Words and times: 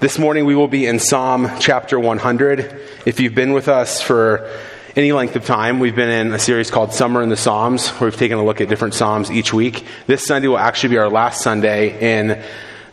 this 0.00 0.16
morning 0.16 0.44
we 0.44 0.54
will 0.54 0.68
be 0.68 0.86
in 0.86 1.00
Psalm 1.00 1.50
chapter 1.58 1.98
100. 1.98 2.80
If 3.04 3.18
you've 3.18 3.34
been 3.34 3.52
with 3.52 3.66
us 3.66 4.00
for 4.00 4.48
any 4.94 5.10
length 5.10 5.34
of 5.34 5.44
time, 5.44 5.80
we've 5.80 5.96
been 5.96 6.08
in 6.08 6.32
a 6.32 6.38
series 6.38 6.70
called 6.70 6.92
Summer 6.92 7.20
in 7.20 7.30
the 7.30 7.36
Psalms, 7.36 7.88
where 7.88 8.08
we've 8.08 8.18
taken 8.18 8.38
a 8.38 8.44
look 8.44 8.60
at 8.60 8.68
different 8.68 8.94
Psalms 8.94 9.28
each 9.28 9.52
week. 9.52 9.84
This 10.06 10.24
Sunday 10.24 10.46
will 10.46 10.58
actually 10.58 10.90
be 10.90 10.98
our 10.98 11.10
last 11.10 11.42
Sunday 11.42 12.20
in 12.20 12.40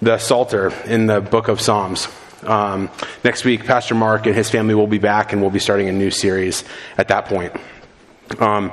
the 0.02 0.18
Psalter, 0.18 0.74
in 0.86 1.06
the 1.06 1.22
book 1.22 1.48
of 1.48 1.62
Psalms. 1.62 2.08
Um, 2.42 2.90
next 3.24 3.46
week, 3.46 3.66
Pastor 3.66 3.94
Mark 3.94 4.26
and 4.26 4.36
his 4.36 4.50
family 4.50 4.74
will 4.74 4.88
be 4.88 4.98
back, 4.98 5.32
and 5.32 5.44
we'll 5.44 5.52
be 5.52 5.60
starting 5.60 5.88
a 5.88 5.94
new 5.94 6.10
series 6.10 6.64
at 6.98 7.10
that 7.10 7.26
point. 7.26 7.54
Um, 8.40 8.72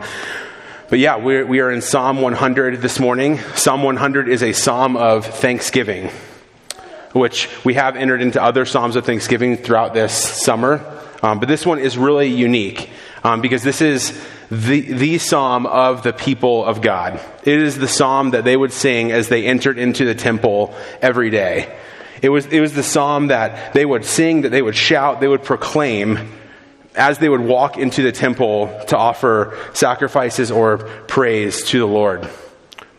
but 0.88 0.98
yeah, 0.98 1.16
we're, 1.16 1.44
we 1.44 1.60
are 1.60 1.70
in 1.70 1.82
Psalm 1.82 2.22
100 2.22 2.80
this 2.80 2.98
morning. 2.98 3.38
Psalm 3.56 3.82
100 3.82 4.28
is 4.28 4.42
a 4.42 4.54
psalm 4.54 4.96
of 4.96 5.26
thanksgiving 5.26 6.10
which 7.12 7.48
we 7.64 7.74
have 7.74 7.96
entered 7.96 8.22
into 8.22 8.42
other 8.42 8.64
Psalms 8.64 8.96
of 8.96 9.04
Thanksgiving 9.04 9.56
throughout 9.56 9.94
this 9.94 10.12
summer. 10.12 11.00
Um, 11.22 11.38
but 11.38 11.48
this 11.48 11.64
one 11.64 11.78
is 11.78 11.96
really 11.96 12.28
unique 12.28 12.90
um, 13.22 13.40
because 13.40 13.62
this 13.62 13.80
is 13.80 14.20
the, 14.50 14.80
the 14.80 15.18
psalm 15.18 15.66
of 15.66 16.02
the 16.02 16.12
people 16.12 16.64
of 16.64 16.82
God. 16.82 17.20
It 17.44 17.60
is 17.60 17.78
the 17.78 17.88
psalm 17.88 18.32
that 18.32 18.44
they 18.44 18.56
would 18.56 18.72
sing 18.72 19.12
as 19.12 19.28
they 19.28 19.46
entered 19.46 19.78
into 19.78 20.04
the 20.04 20.14
temple 20.14 20.74
every 21.00 21.30
day. 21.30 21.74
It 22.20 22.28
was, 22.28 22.46
it 22.46 22.60
was 22.60 22.74
the 22.74 22.82
psalm 22.82 23.28
that 23.28 23.72
they 23.72 23.84
would 23.84 24.04
sing, 24.04 24.42
that 24.42 24.50
they 24.50 24.62
would 24.62 24.76
shout, 24.76 25.20
they 25.20 25.28
would 25.28 25.42
proclaim 25.42 26.18
as 26.94 27.18
they 27.18 27.28
would 27.28 27.40
walk 27.40 27.78
into 27.78 28.02
the 28.02 28.12
temple 28.12 28.66
to 28.88 28.96
offer 28.96 29.56
sacrifices 29.74 30.50
or 30.50 30.78
praise 30.78 31.64
to 31.64 31.78
the 31.78 31.86
Lord. 31.86 32.28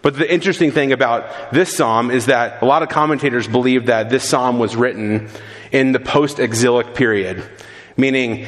But 0.04 0.18
the 0.18 0.32
interesting 0.32 0.72
thing 0.72 0.92
about 0.92 1.52
this 1.54 1.76
psalm 1.76 2.12
is 2.12 2.28
that 2.28 2.62
a 2.62 2.66
lot 2.66 2.84
of 2.84 2.90
commentators 2.90 3.48
believe 3.48 3.88
that 3.88 4.10
this 4.10 4.28
psalm 4.28 4.60
was 4.60 4.76
written 4.76 5.30
in 5.72 5.94
the 5.94 6.00
post 6.00 6.40
exilic 6.40 6.94
period, 6.94 7.42
meaning, 7.96 8.46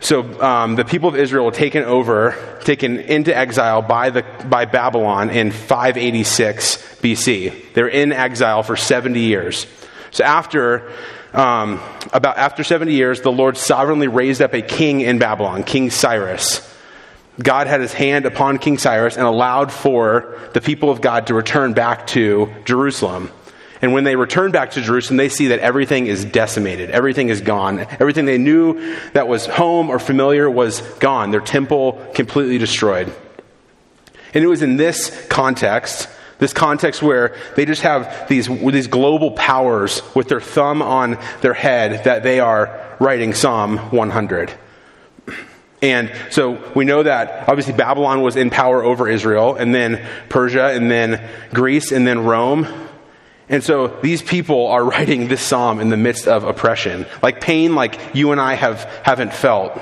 so 0.00 0.40
um, 0.40 0.76
the 0.76 0.84
people 0.84 1.08
of 1.08 1.16
Israel 1.16 1.46
were 1.46 1.50
taken 1.50 1.82
over, 1.82 2.36
taken 2.60 2.98
into 2.98 3.34
exile 3.34 3.80
by, 3.80 4.10
the, 4.10 4.22
by 4.44 4.66
Babylon 4.66 5.30
in 5.30 5.50
586 5.50 6.76
BC. 7.00 7.72
They're 7.72 7.88
in 7.88 8.12
exile 8.12 8.62
for 8.62 8.76
70 8.76 9.18
years. 9.18 9.66
So 10.10 10.24
after 10.24 10.92
um, 11.32 11.80
about 12.12 12.36
after 12.36 12.62
70 12.62 12.92
years, 12.92 13.22
the 13.22 13.32
Lord 13.32 13.56
sovereignly 13.56 14.08
raised 14.08 14.42
up 14.42 14.52
a 14.52 14.62
king 14.62 15.00
in 15.00 15.18
Babylon, 15.18 15.64
King 15.64 15.90
Cyrus. 15.90 16.77
God 17.40 17.66
had 17.66 17.80
his 17.80 17.92
hand 17.92 18.26
upon 18.26 18.58
King 18.58 18.78
Cyrus 18.78 19.16
and 19.16 19.24
allowed 19.24 19.70
for 19.70 20.38
the 20.54 20.60
people 20.60 20.90
of 20.90 21.00
God 21.00 21.28
to 21.28 21.34
return 21.34 21.72
back 21.72 22.06
to 22.08 22.52
Jerusalem. 22.64 23.30
And 23.80 23.92
when 23.92 24.02
they 24.02 24.16
return 24.16 24.50
back 24.50 24.72
to 24.72 24.80
Jerusalem, 24.80 25.18
they 25.18 25.28
see 25.28 25.48
that 25.48 25.60
everything 25.60 26.08
is 26.08 26.24
decimated. 26.24 26.90
Everything 26.90 27.28
is 27.28 27.40
gone. 27.40 27.78
Everything 27.78 28.24
they 28.24 28.38
knew 28.38 28.96
that 29.12 29.28
was 29.28 29.46
home 29.46 29.88
or 29.88 30.00
familiar 30.00 30.50
was 30.50 30.80
gone. 30.98 31.30
Their 31.30 31.40
temple 31.40 32.04
completely 32.14 32.58
destroyed. 32.58 33.12
And 34.34 34.44
it 34.44 34.48
was 34.48 34.62
in 34.62 34.76
this 34.76 35.26
context, 35.28 36.08
this 36.40 36.52
context 36.52 37.02
where 37.02 37.36
they 37.54 37.64
just 37.64 37.82
have 37.82 38.28
these, 38.28 38.48
these 38.48 38.88
global 38.88 39.30
powers 39.30 40.02
with 40.14 40.28
their 40.28 40.40
thumb 40.40 40.82
on 40.82 41.16
their 41.40 41.54
head, 41.54 42.04
that 42.04 42.24
they 42.24 42.40
are 42.40 42.96
writing 42.98 43.32
Psalm 43.32 43.78
100. 43.78 44.52
And 45.80 46.12
so 46.30 46.72
we 46.74 46.84
know 46.84 47.04
that 47.04 47.48
obviously 47.48 47.72
Babylon 47.72 48.22
was 48.22 48.36
in 48.36 48.50
power 48.50 48.82
over 48.82 49.08
Israel, 49.08 49.54
and 49.54 49.74
then 49.74 50.04
Persia, 50.28 50.68
and 50.68 50.90
then 50.90 51.28
Greece, 51.52 51.92
and 51.92 52.06
then 52.06 52.24
Rome. 52.24 52.66
And 53.48 53.62
so 53.62 53.86
these 53.86 54.20
people 54.20 54.66
are 54.66 54.84
writing 54.90 55.28
this 55.28 55.40
psalm 55.40 55.80
in 55.80 55.88
the 55.88 55.96
midst 55.96 56.26
of 56.26 56.44
oppression, 56.44 57.06
like 57.22 57.40
pain 57.40 57.74
like 57.74 57.98
you 58.14 58.32
and 58.32 58.40
I 58.40 58.54
have, 58.54 58.84
haven't 59.04 59.32
felt. 59.32 59.80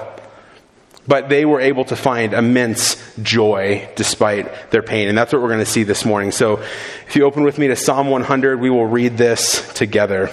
But 1.08 1.28
they 1.28 1.44
were 1.44 1.60
able 1.60 1.84
to 1.84 1.96
find 1.96 2.34
immense 2.34 2.96
joy 3.22 3.88
despite 3.94 4.72
their 4.72 4.82
pain. 4.82 5.08
And 5.08 5.16
that's 5.16 5.32
what 5.32 5.40
we're 5.40 5.48
going 5.48 5.60
to 5.60 5.64
see 5.64 5.84
this 5.84 6.04
morning. 6.04 6.32
So 6.32 6.58
if 7.06 7.14
you 7.14 7.24
open 7.24 7.44
with 7.44 7.58
me 7.58 7.68
to 7.68 7.76
Psalm 7.76 8.08
100, 8.08 8.60
we 8.60 8.70
will 8.70 8.86
read 8.86 9.16
this 9.16 9.72
together. 9.74 10.32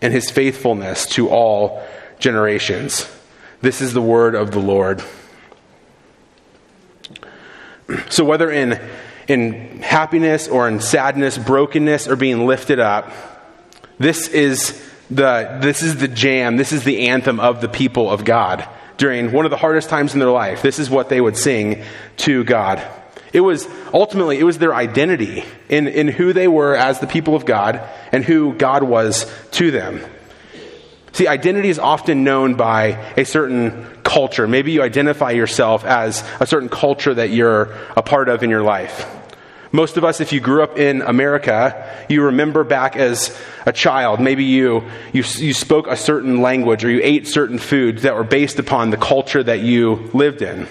and 0.00 0.12
his 0.12 0.30
faithfulness 0.30 1.06
to 1.06 1.28
all 1.28 1.82
generations. 2.18 3.08
This 3.60 3.80
is 3.80 3.92
the 3.92 4.02
word 4.02 4.34
of 4.34 4.50
the 4.50 4.60
Lord. 4.60 5.02
So, 8.10 8.24
whether 8.24 8.50
in, 8.50 8.80
in 9.26 9.80
happiness 9.80 10.46
or 10.46 10.68
in 10.68 10.80
sadness, 10.80 11.38
brokenness, 11.38 12.06
or 12.06 12.16
being 12.16 12.46
lifted 12.46 12.78
up, 12.78 13.10
this 13.98 14.28
is, 14.28 14.80
the, 15.10 15.58
this 15.60 15.82
is 15.82 15.96
the 15.96 16.08
jam, 16.08 16.56
this 16.56 16.72
is 16.72 16.84
the 16.84 17.08
anthem 17.08 17.40
of 17.40 17.60
the 17.60 17.68
people 17.68 18.10
of 18.10 18.24
God 18.24 18.68
during 18.98 19.32
one 19.32 19.46
of 19.46 19.50
the 19.50 19.56
hardest 19.56 19.88
times 19.88 20.12
in 20.12 20.20
their 20.20 20.30
life. 20.30 20.60
This 20.60 20.78
is 20.78 20.90
what 20.90 21.08
they 21.08 21.20
would 21.20 21.36
sing 21.36 21.82
to 22.18 22.44
God. 22.44 22.82
It 23.32 23.40
was 23.40 23.68
ultimately, 23.92 24.38
it 24.38 24.44
was 24.44 24.58
their 24.58 24.74
identity 24.74 25.44
in, 25.68 25.86
in 25.86 26.08
who 26.08 26.32
they 26.32 26.48
were 26.48 26.74
as 26.74 27.00
the 27.00 27.06
people 27.06 27.34
of 27.34 27.44
God 27.44 27.82
and 28.12 28.24
who 28.24 28.54
God 28.54 28.82
was 28.82 29.30
to 29.52 29.70
them. 29.70 30.00
See, 31.12 31.26
identity 31.26 31.68
is 31.68 31.78
often 31.78 32.22
known 32.22 32.54
by 32.54 33.12
a 33.16 33.24
certain 33.24 33.86
culture. 34.04 34.46
Maybe 34.46 34.72
you 34.72 34.82
identify 34.82 35.32
yourself 35.32 35.84
as 35.84 36.22
a 36.38 36.46
certain 36.46 36.68
culture 36.68 37.12
that 37.12 37.30
you're 37.30 37.74
a 37.96 38.02
part 38.02 38.28
of 38.28 38.42
in 38.42 38.50
your 38.50 38.62
life. 38.62 39.06
Most 39.70 39.96
of 39.98 40.04
us, 40.04 40.20
if 40.20 40.32
you 40.32 40.40
grew 40.40 40.62
up 40.62 40.78
in 40.78 41.02
America, 41.02 42.06
you 42.08 42.22
remember 42.22 42.64
back 42.64 42.96
as 42.96 43.36
a 43.66 43.72
child. 43.72 44.18
Maybe 44.18 44.44
you, 44.44 44.88
you, 45.12 45.24
you 45.36 45.52
spoke 45.52 45.86
a 45.88 45.96
certain 45.96 46.40
language 46.40 46.84
or 46.84 46.90
you 46.90 47.00
ate 47.02 47.26
certain 47.26 47.58
foods 47.58 48.02
that 48.02 48.14
were 48.14 48.24
based 48.24 48.58
upon 48.58 48.90
the 48.90 48.96
culture 48.96 49.42
that 49.42 49.60
you 49.60 50.10
lived 50.14 50.40
in. 50.40 50.68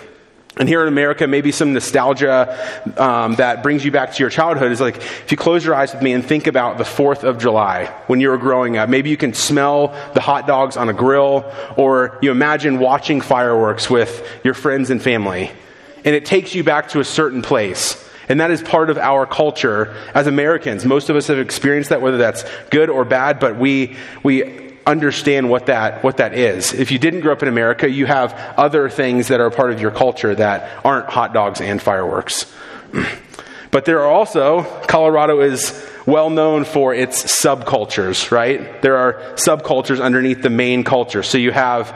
And 0.59 0.67
here 0.67 0.81
in 0.81 0.87
America, 0.87 1.27
maybe 1.27 1.51
some 1.51 1.73
nostalgia 1.73 2.57
um, 2.97 3.35
that 3.35 3.61
brings 3.61 3.85
you 3.85 3.91
back 3.91 4.13
to 4.13 4.23
your 4.23 4.29
childhood 4.29 4.71
is 4.71 4.81
like 4.81 4.97
if 4.97 5.31
you 5.31 5.37
close 5.37 5.63
your 5.63 5.75
eyes 5.75 5.93
with 5.93 6.01
me 6.01 6.13
and 6.13 6.25
think 6.25 6.47
about 6.47 6.77
the 6.79 6.83
4th 6.83 7.23
of 7.23 7.37
July 7.37 7.85
when 8.07 8.19
you 8.19 8.29
were 8.29 8.37
growing 8.37 8.77
up. 8.77 8.89
Maybe 8.89 9.09
you 9.09 9.17
can 9.17 9.33
smell 9.33 9.89
the 10.13 10.21
hot 10.21 10.47
dogs 10.47 10.75
on 10.75 10.89
a 10.89 10.93
grill, 10.93 11.51
or 11.75 12.17
you 12.21 12.31
imagine 12.31 12.79
watching 12.79 13.21
fireworks 13.21 13.89
with 13.89 14.27
your 14.43 14.55
friends 14.55 14.89
and 14.89 15.01
family. 15.01 15.51
And 16.03 16.15
it 16.15 16.25
takes 16.25 16.55
you 16.55 16.63
back 16.63 16.89
to 16.89 16.99
a 16.99 17.05
certain 17.05 17.41
place. 17.41 18.03
And 18.29 18.41
that 18.41 18.51
is 18.51 18.61
part 18.61 18.89
of 18.89 18.97
our 18.97 19.25
culture 19.25 19.95
as 20.13 20.27
Americans. 20.27 20.85
Most 20.85 21.09
of 21.09 21.15
us 21.15 21.27
have 21.27 21.39
experienced 21.39 21.91
that, 21.91 22.01
whether 22.01 22.17
that's 22.17 22.43
good 22.71 22.89
or 22.89 23.05
bad, 23.05 23.39
but 23.39 23.57
we, 23.57 23.95
we 24.23 24.66
understand 24.87 25.49
what 25.49 25.65
that, 25.65 26.03
what 26.03 26.17
that 26.17 26.33
is. 26.33 26.73
If 26.73 26.91
you 26.91 26.97
didn't 26.97 27.19
grow 27.19 27.33
up 27.33 27.43
in 27.43 27.49
America, 27.49 27.89
you 27.89 28.05
have 28.05 28.33
other 28.57 28.89
things 28.89 29.27
that 29.27 29.41
are 29.41 29.51
part 29.51 29.71
of 29.71 29.81
your 29.81 29.91
culture 29.91 30.33
that 30.33 30.83
aren't 30.85 31.07
hot 31.07 31.33
dogs 31.33 31.59
and 31.59 31.81
fireworks. 31.81 32.51
but 33.71 33.85
there 33.85 33.99
are 33.99 34.09
also, 34.09 34.63
Colorado 34.87 35.41
is 35.41 35.85
well 36.05 36.29
known 36.29 36.63
for 36.63 36.93
its 36.95 37.21
subcultures, 37.23 38.31
right? 38.31 38.81
There 38.81 38.95
are 38.95 39.15
subcultures 39.35 40.01
underneath 40.01 40.41
the 40.41 40.49
main 40.49 40.85
culture. 40.85 41.21
So 41.21 41.37
you 41.37 41.51
have, 41.51 41.93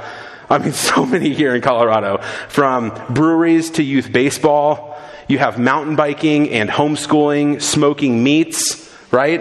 I 0.49 0.57
mean, 0.57 0.73
so 0.73 1.05
many 1.05 1.33
here 1.33 1.55
in 1.55 1.61
Colorado, 1.61 2.17
from 2.49 2.91
breweries 3.09 3.71
to 3.71 3.83
youth 3.83 4.11
baseball. 4.11 4.89
You 5.29 5.37
have 5.37 5.57
mountain 5.57 5.95
biking 5.95 6.49
and 6.49 6.69
homeschooling, 6.69 7.61
smoking 7.61 8.21
meats, 8.21 8.93
right? 9.11 9.39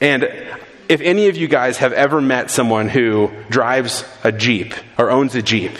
And 0.00 0.45
if 0.88 1.00
any 1.00 1.28
of 1.28 1.36
you 1.36 1.48
guys 1.48 1.78
have 1.78 1.92
ever 1.92 2.20
met 2.20 2.50
someone 2.50 2.88
who 2.88 3.30
drives 3.50 4.04
a 4.22 4.32
Jeep 4.32 4.74
or 4.98 5.10
owns 5.10 5.34
a 5.34 5.42
Jeep, 5.42 5.72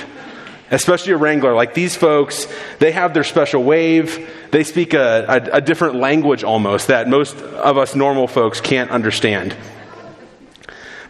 especially 0.71 1.13
a 1.13 1.17
Wrangler, 1.17 1.55
like 1.55 1.75
these 1.75 1.95
folks, 1.95 2.47
they 2.79 2.93
have 2.93 3.15
their 3.15 3.25
special 3.25 3.63
wave. 3.63 4.29
They 4.51 4.65
speak 4.65 4.95
a, 4.95 5.25
a, 5.29 5.57
a 5.57 5.61
different 5.61 5.97
language 5.97 6.45
almost 6.45 6.89
that 6.89 7.09
most 7.09 7.37
of 7.37 7.79
us 7.79 7.95
normal 7.95 8.27
folks 8.27 8.61
can't 8.61 8.91
understand. 8.91 9.57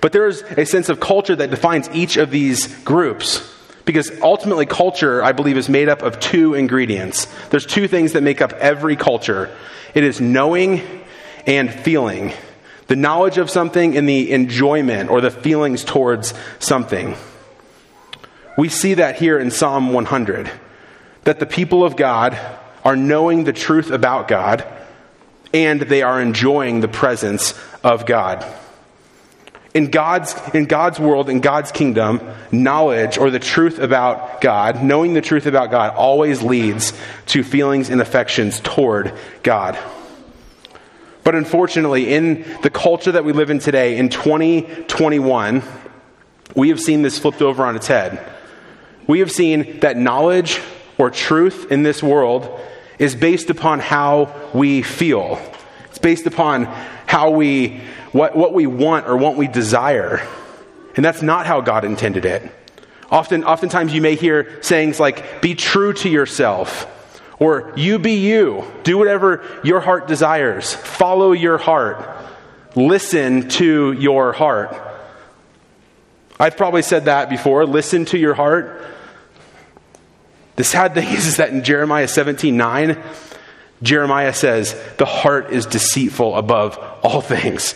But 0.01 0.13
there 0.13 0.27
is 0.27 0.43
a 0.43 0.67
sense 0.67 0.89
of 0.89 1.01
culture 1.01 1.37
that 1.37 1.51
defines 1.51 1.89
each 1.91 2.17
of 2.17 2.31
these 2.31 2.67
groups. 2.83 3.53
Because 3.85 4.11
ultimately, 4.21 4.67
culture, 4.67 5.23
I 5.23 5.31
believe, 5.31 5.57
is 5.57 5.69
made 5.69 5.89
up 5.89 6.03
of 6.03 6.19
two 6.19 6.55
ingredients. 6.55 7.27
There's 7.51 7.65
two 7.65 7.87
things 7.87 8.15
that 8.15 8.23
make 8.23 8.41
up 8.41 8.53
every 8.55 8.97
culture 8.97 9.57
it 9.95 10.03
is 10.03 10.21
knowing 10.21 10.83
and 11.47 11.73
feeling. 11.73 12.33
The 12.87 12.97
knowledge 12.97 13.39
of 13.39 13.51
something 13.51 13.97
and 13.97 14.09
the 14.09 14.31
enjoyment 14.33 15.11
or 15.11 15.21
the 15.21 15.31
feelings 15.31 15.85
towards 15.85 16.35
something. 16.59 17.17
We 18.57 18.69
see 18.69 18.95
that 18.95 19.17
here 19.17 19.39
in 19.39 19.51
Psalm 19.51 19.93
100 19.93 20.51
that 21.25 21.41
the 21.41 21.47
people 21.47 21.85
of 21.85 21.97
God 21.97 22.39
are 22.85 22.97
knowing 22.97 23.45
the 23.45 23.53
truth 23.53 23.91
about 23.91 24.29
God 24.29 24.65
and 25.53 25.81
they 25.81 26.03
are 26.03 26.21
enjoying 26.21 26.81
the 26.81 26.89
presence 26.89 27.59
of 27.83 28.07
God. 28.07 28.45
In 29.75 29.91
God's, 29.91 30.35
in 30.55 30.65
God's 30.65 30.99
world, 30.99 31.29
in 31.29 31.41
God's 31.41 31.71
kingdom, 31.71 32.21
knowledge 32.51 33.19
or 33.19 33.31
the 33.31 33.39
truth 33.39 33.79
about 33.79 34.41
God, 34.41 34.83
knowing 34.83 35.13
the 35.13 35.21
truth 35.21 35.45
about 35.45 35.71
God, 35.71 35.95
always 35.95 36.43
leads 36.43 36.95
to 37.27 37.43
feelings 37.43 37.91
and 37.91 38.01
affections 38.01 38.61
toward 38.61 39.13
God. 39.43 39.77
But 41.27 41.35
unfortunately, 41.35 42.15
in 42.15 42.45
the 42.63 42.71
culture 42.71 43.11
that 43.11 43.25
we 43.25 43.33
live 43.33 43.51
in 43.51 43.59
today, 43.59 43.99
in 43.99 44.11
2021, 44.11 45.61
we 46.55 46.69
have 46.69 46.81
seen 46.81 47.03
this 47.03 47.19
flipped 47.19 47.43
over 47.43 47.67
on 47.67 47.75
its 47.75 47.89
head. 47.89 48.25
We 49.09 49.19
have 49.19 49.33
seen 49.33 49.81
that 49.81 49.97
knowledge 49.97 50.61
or 50.97 51.11
truth 51.11 51.73
in 51.73 51.83
this 51.83 52.01
world 52.01 52.61
is 53.01 53.17
based 53.17 53.51
upon 53.51 53.81
how 53.81 54.33
we 54.55 54.83
feel. 54.83 55.41
It's 55.87 55.99
based 55.99 56.27
upon 56.27 56.67
how 57.07 57.31
we, 57.31 57.81
what, 58.13 58.37
what 58.37 58.55
we 58.55 58.69
want 58.69 59.09
or 59.09 59.17
what 59.17 59.37
we 59.37 59.49
desire. 59.49 60.25
And 60.95 61.05
that's 61.05 61.23
not 61.23 61.45
how 61.45 61.61
God 61.61 61.85
intended 61.85 62.25
it. 62.25 62.49
Often, 63.11 63.43
oftentimes 63.43 63.93
you 63.93 64.01
may 64.01 64.15
hear 64.15 64.63
sayings 64.63 65.01
like, 65.01 65.43
be 65.43 65.57
true 65.57 65.93
to 65.95 66.09
yourself, 66.09 66.87
or 67.39 67.73
you 67.77 67.99
be 67.99 68.15
you. 68.15 68.65
Do 68.83 68.99
whatever 68.99 69.45
your 69.63 69.81
heart 69.81 70.09
desires. 70.09 70.73
Follow 70.73 71.33
your 71.33 71.59
heart. 71.59 72.07
Listen 72.75 73.49
to 73.51 73.93
your 73.93 74.33
heart. 74.33 74.77
I've 76.39 76.57
probably 76.57 76.83
said 76.83 77.07
that 77.07 77.31
before. 77.31 77.65
Listen 77.67 78.05
to 78.07 78.19
your 78.19 78.35
heart. 78.35 78.85
The 80.57 80.65
sad 80.65 80.95
thing 80.95 81.09
is, 81.09 81.27
is 81.27 81.37
that 81.37 81.51
in 81.51 81.65
Jeremiah 81.65 82.09
17 82.09 82.57
9, 82.57 83.03
Jeremiah 83.83 84.33
says, 84.33 84.79
The 84.99 85.07
heart 85.07 85.51
is 85.51 85.67
deceitful 85.67 86.35
above 86.35 86.79
all 87.03 87.21
things 87.21 87.75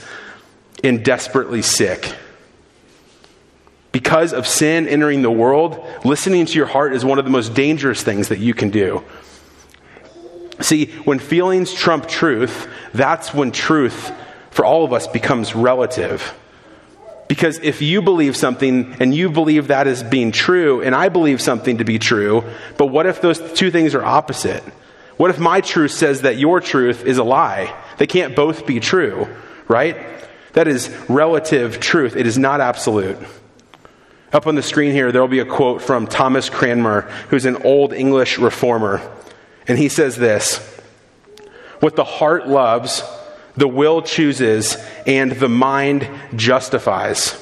and 0.82 1.04
desperately 1.04 1.62
sick. 1.62 2.14
Because 3.92 4.32
of 4.32 4.46
sin 4.46 4.86
entering 4.86 5.22
the 5.22 5.30
world, 5.30 5.84
listening 6.04 6.46
to 6.46 6.54
your 6.54 6.66
heart 6.66 6.94
is 6.94 7.04
one 7.04 7.18
of 7.18 7.24
the 7.24 7.30
most 7.30 7.54
dangerous 7.54 8.02
things 8.02 8.28
that 8.28 8.38
you 8.38 8.54
can 8.54 8.70
do. 8.70 9.02
See, 10.60 10.86
when 11.04 11.18
feelings 11.18 11.72
trump 11.72 12.06
truth, 12.06 12.68
that's 12.92 13.32
when 13.32 13.50
truth 13.50 14.12
for 14.50 14.64
all 14.64 14.84
of 14.84 14.92
us 14.92 15.06
becomes 15.06 15.54
relative. 15.54 16.34
Because 17.28 17.58
if 17.60 17.80
you 17.80 18.02
believe 18.02 18.36
something 18.36 18.96
and 18.98 19.14
you 19.14 19.30
believe 19.30 19.68
that 19.68 19.86
as 19.86 20.02
being 20.02 20.32
true, 20.32 20.82
and 20.82 20.94
I 20.94 21.08
believe 21.08 21.40
something 21.40 21.78
to 21.78 21.84
be 21.84 21.98
true, 21.98 22.44
but 22.76 22.86
what 22.86 23.06
if 23.06 23.20
those 23.20 23.40
two 23.52 23.70
things 23.70 23.94
are 23.94 24.04
opposite? 24.04 24.64
What 25.16 25.30
if 25.30 25.38
my 25.38 25.60
truth 25.60 25.92
says 25.92 26.22
that 26.22 26.38
your 26.38 26.60
truth 26.60 27.04
is 27.04 27.18
a 27.18 27.24
lie? 27.24 27.72
They 27.98 28.06
can't 28.06 28.34
both 28.34 28.66
be 28.66 28.80
true, 28.80 29.28
right? 29.68 29.96
That 30.54 30.66
is 30.66 30.88
relative 31.08 31.78
truth. 31.78 32.16
It 32.16 32.26
is 32.26 32.36
not 32.36 32.60
absolute. 32.60 33.18
Up 34.32 34.46
on 34.46 34.54
the 34.54 34.62
screen 34.62 34.92
here, 34.92 35.12
there 35.12 35.20
will 35.20 35.28
be 35.28 35.40
a 35.40 35.44
quote 35.44 35.82
from 35.82 36.06
Thomas 36.06 36.48
Cranmer, 36.48 37.02
who's 37.28 37.46
an 37.46 37.56
old 37.62 37.92
English 37.92 38.38
reformer. 38.38 39.00
And 39.70 39.78
he 39.78 39.88
says 39.88 40.16
this 40.16 40.58
What 41.78 41.94
the 41.94 42.02
heart 42.02 42.48
loves, 42.48 43.04
the 43.56 43.68
will 43.68 44.02
chooses, 44.02 44.76
and 45.06 45.30
the 45.30 45.48
mind 45.48 46.10
justifies. 46.34 47.34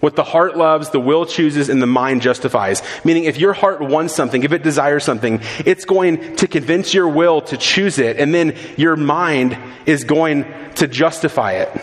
What 0.00 0.16
the 0.16 0.24
heart 0.24 0.56
loves, 0.56 0.90
the 0.90 0.98
will 0.98 1.26
chooses, 1.26 1.68
and 1.68 1.80
the 1.80 1.86
mind 1.86 2.22
justifies. 2.22 2.82
Meaning, 3.04 3.24
if 3.24 3.38
your 3.38 3.52
heart 3.52 3.80
wants 3.80 4.16
something, 4.16 4.42
if 4.42 4.50
it 4.50 4.64
desires 4.64 5.04
something, 5.04 5.40
it's 5.64 5.84
going 5.84 6.34
to 6.36 6.48
convince 6.48 6.92
your 6.92 7.08
will 7.08 7.40
to 7.42 7.56
choose 7.56 8.00
it, 8.00 8.18
and 8.18 8.34
then 8.34 8.56
your 8.76 8.96
mind 8.96 9.56
is 9.86 10.02
going 10.02 10.46
to 10.74 10.88
justify 10.88 11.52
it. 11.52 11.80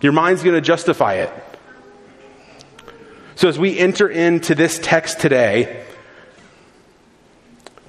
Your 0.00 0.12
mind's 0.12 0.42
going 0.42 0.56
to 0.56 0.60
justify 0.60 1.14
it. 1.14 1.32
So, 3.36 3.48
as 3.48 3.60
we 3.60 3.78
enter 3.78 4.08
into 4.08 4.56
this 4.56 4.80
text 4.82 5.20
today, 5.20 5.83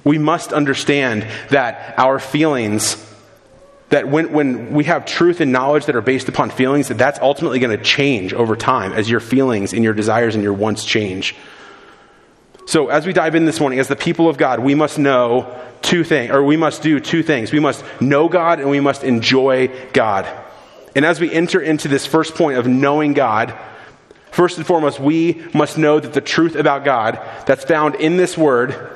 we 0.06 0.18
must 0.18 0.52
understand 0.52 1.26
that 1.50 1.98
our 1.98 2.20
feelings 2.20 3.02
that 3.88 4.08
when, 4.08 4.32
when 4.32 4.72
we 4.72 4.84
have 4.84 5.04
truth 5.04 5.40
and 5.40 5.50
knowledge 5.50 5.86
that 5.86 5.96
are 5.96 6.00
based 6.00 6.28
upon 6.28 6.50
feelings 6.50 6.88
that 6.88 6.96
that's 6.96 7.18
ultimately 7.18 7.58
going 7.58 7.76
to 7.76 7.82
change 7.82 8.32
over 8.32 8.54
time 8.54 8.92
as 8.92 9.10
your 9.10 9.18
feelings 9.18 9.72
and 9.72 9.82
your 9.82 9.94
desires 9.94 10.36
and 10.36 10.44
your 10.44 10.52
wants 10.52 10.84
change. 10.84 11.34
So 12.66 12.88
as 12.88 13.04
we 13.04 13.12
dive 13.12 13.34
in 13.34 13.46
this 13.46 13.58
morning 13.58 13.80
as 13.80 13.88
the 13.88 13.96
people 13.96 14.28
of 14.28 14.38
god 14.38 14.60
we 14.60 14.76
must 14.76 14.96
know 14.96 15.60
two 15.82 16.04
things 16.04 16.30
or 16.30 16.44
we 16.44 16.56
must 16.56 16.82
do 16.82 17.00
two 17.00 17.24
things. 17.24 17.50
We 17.50 17.60
must 17.60 17.84
know 18.00 18.28
god 18.28 18.60
and 18.60 18.70
we 18.70 18.80
must 18.80 19.02
enjoy 19.02 19.72
god. 19.92 20.28
And 20.94 21.04
as 21.04 21.20
we 21.20 21.32
enter 21.32 21.60
into 21.60 21.88
this 21.88 22.06
first 22.06 22.36
point 22.36 22.58
of 22.58 22.68
knowing 22.68 23.12
god 23.12 23.58
first 24.30 24.56
and 24.56 24.64
foremost 24.64 25.00
we 25.00 25.44
must 25.52 25.76
know 25.76 25.98
that 25.98 26.12
the 26.12 26.20
truth 26.20 26.54
about 26.54 26.84
god 26.84 27.20
that's 27.46 27.64
found 27.64 27.96
in 27.96 28.16
this 28.16 28.38
word 28.38 28.92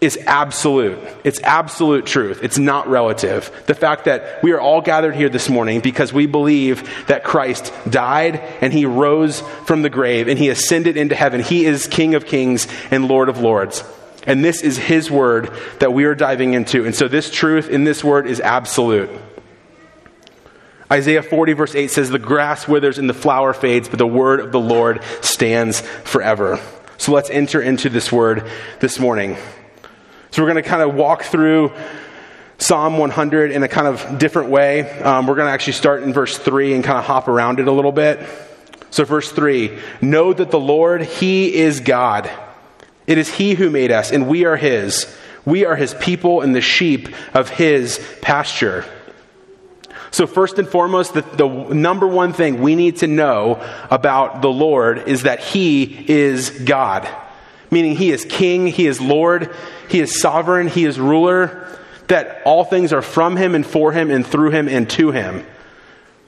is 0.00 0.18
absolute. 0.26 0.98
It's 1.24 1.40
absolute 1.40 2.04
truth. 2.04 2.40
It's 2.42 2.58
not 2.58 2.88
relative. 2.88 3.50
The 3.66 3.74
fact 3.74 4.04
that 4.04 4.42
we 4.42 4.52
are 4.52 4.60
all 4.60 4.82
gathered 4.82 5.14
here 5.14 5.30
this 5.30 5.48
morning 5.48 5.80
because 5.80 6.12
we 6.12 6.26
believe 6.26 7.06
that 7.06 7.24
Christ 7.24 7.72
died 7.88 8.36
and 8.60 8.72
he 8.72 8.84
rose 8.84 9.40
from 9.64 9.82
the 9.82 9.90
grave 9.90 10.28
and 10.28 10.38
he 10.38 10.50
ascended 10.50 10.96
into 10.96 11.14
heaven. 11.14 11.40
He 11.40 11.64
is 11.64 11.86
King 11.86 12.14
of 12.14 12.26
kings 12.26 12.68
and 12.90 13.08
Lord 13.08 13.28
of 13.28 13.38
lords. 13.38 13.82
And 14.26 14.44
this 14.44 14.62
is 14.62 14.76
his 14.76 15.10
word 15.10 15.50
that 15.78 15.94
we 15.94 16.04
are 16.04 16.14
diving 16.14 16.52
into. 16.52 16.84
And 16.84 16.94
so 16.94 17.08
this 17.08 17.30
truth 17.30 17.70
in 17.70 17.84
this 17.84 18.04
word 18.04 18.26
is 18.26 18.40
absolute. 18.40 19.08
Isaiah 20.92 21.22
40, 21.22 21.52
verse 21.54 21.74
8 21.74 21.90
says, 21.90 22.10
The 22.10 22.18
grass 22.18 22.68
withers 22.68 22.98
and 22.98 23.08
the 23.08 23.14
flower 23.14 23.52
fades, 23.52 23.88
but 23.88 23.98
the 23.98 24.06
word 24.06 24.40
of 24.40 24.52
the 24.52 24.60
Lord 24.60 25.02
stands 25.20 25.80
forever. 25.80 26.60
So 26.98 27.12
let's 27.12 27.30
enter 27.30 27.60
into 27.60 27.88
this 27.88 28.12
word 28.12 28.48
this 28.80 28.98
morning. 28.98 29.36
So 30.36 30.42
we're 30.42 30.52
going 30.52 30.62
to 30.62 30.68
kind 30.68 30.82
of 30.82 30.94
walk 30.94 31.22
through 31.22 31.72
Psalm 32.58 32.98
100 32.98 33.52
in 33.52 33.62
a 33.62 33.68
kind 33.68 33.86
of 33.86 34.18
different 34.18 34.50
way. 34.50 34.82
Um, 35.00 35.26
we're 35.26 35.34
going 35.34 35.46
to 35.46 35.50
actually 35.50 35.72
start 35.72 36.02
in 36.02 36.12
verse 36.12 36.36
3 36.36 36.74
and 36.74 36.84
kind 36.84 36.98
of 36.98 37.06
hop 37.06 37.26
around 37.26 37.58
it 37.58 37.68
a 37.68 37.72
little 37.72 37.90
bit. 37.90 38.20
So, 38.90 39.06
verse 39.06 39.32
3 39.32 39.78
Know 40.02 40.34
that 40.34 40.50
the 40.50 40.60
Lord, 40.60 41.00
He 41.00 41.54
is 41.54 41.80
God. 41.80 42.30
It 43.06 43.16
is 43.16 43.32
He 43.32 43.54
who 43.54 43.70
made 43.70 43.90
us, 43.90 44.12
and 44.12 44.28
we 44.28 44.44
are 44.44 44.58
His. 44.58 45.06
We 45.46 45.64
are 45.64 45.74
His 45.74 45.94
people 45.94 46.42
and 46.42 46.54
the 46.54 46.60
sheep 46.60 47.08
of 47.32 47.48
His 47.48 47.98
pasture. 48.20 48.84
So, 50.10 50.26
first 50.26 50.58
and 50.58 50.68
foremost, 50.68 51.14
the, 51.14 51.22
the, 51.22 51.48
number 51.48 52.06
one 52.06 52.34
thing 52.34 52.60
we 52.60 52.74
need 52.74 52.98
to 52.98 53.06
know 53.06 53.66
about 53.90 54.42
the 54.42 54.52
Lord 54.52 55.08
is 55.08 55.22
that 55.22 55.40
He 55.40 56.04
is 56.10 56.50
God. 56.50 57.08
Meaning, 57.70 57.96
He 57.96 58.10
is 58.10 58.24
King, 58.24 58.66
He 58.66 58.86
is 58.86 59.00
Lord, 59.00 59.54
he 59.88 60.00
is 60.00 60.20
sovereign, 60.20 60.68
He 60.68 60.84
is 60.84 60.98
ruler, 60.98 61.68
that 62.08 62.42
all 62.44 62.64
things 62.64 62.92
are 62.92 63.02
from 63.02 63.36
Him 63.36 63.54
and 63.54 63.66
for 63.66 63.92
Him 63.92 64.10
and 64.10 64.26
through 64.26 64.50
Him 64.50 64.68
and 64.68 64.88
to 64.90 65.10
Him. 65.10 65.46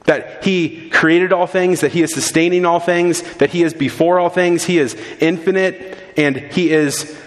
That 0.05 0.43
He 0.43 0.89
created 0.89 1.33
all 1.33 1.47
things, 1.47 1.81
that 1.81 1.91
He 1.91 2.01
is 2.01 2.13
sustaining 2.13 2.65
all 2.65 2.79
things, 2.79 3.21
that 3.37 3.49
He 3.49 3.63
is 3.63 3.73
before 3.73 4.19
all 4.19 4.29
things, 4.29 4.63
He 4.63 4.77
is 4.77 4.95
infinite, 5.19 5.97
and 6.17 6.37
He 6.37 6.71
is 6.71 7.17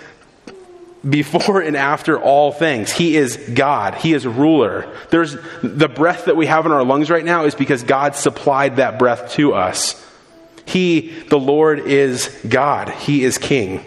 before 1.09 1.61
and 1.61 1.77
after 1.77 2.19
all 2.19 2.53
things. 2.53 2.93
He 2.93 3.17
is 3.17 3.37
God. 3.37 3.97
He 3.97 4.13
is 4.13 4.25
ruler. 4.25 4.87
There's 5.11 5.37
the 5.63 5.89
breath 5.89 6.27
that 6.27 6.37
we 6.37 6.47
have 6.47 6.65
in 6.65 6.71
our 6.73 6.85
lungs 6.85 7.11
right 7.11 7.25
now 7.25 7.45
is 7.45 7.57
because 7.57 7.83
God 7.83 8.15
supplied 8.15 8.77
that 8.77 9.01
breath 9.01 9.33
to 9.33 9.53
us. 9.55 9.99
He, 10.65 11.11
the 11.29 11.41
Lord, 11.41 11.81
is 11.81 12.29
God. 12.49 12.89
He 12.89 13.25
is 13.25 13.37
King. 13.37 13.85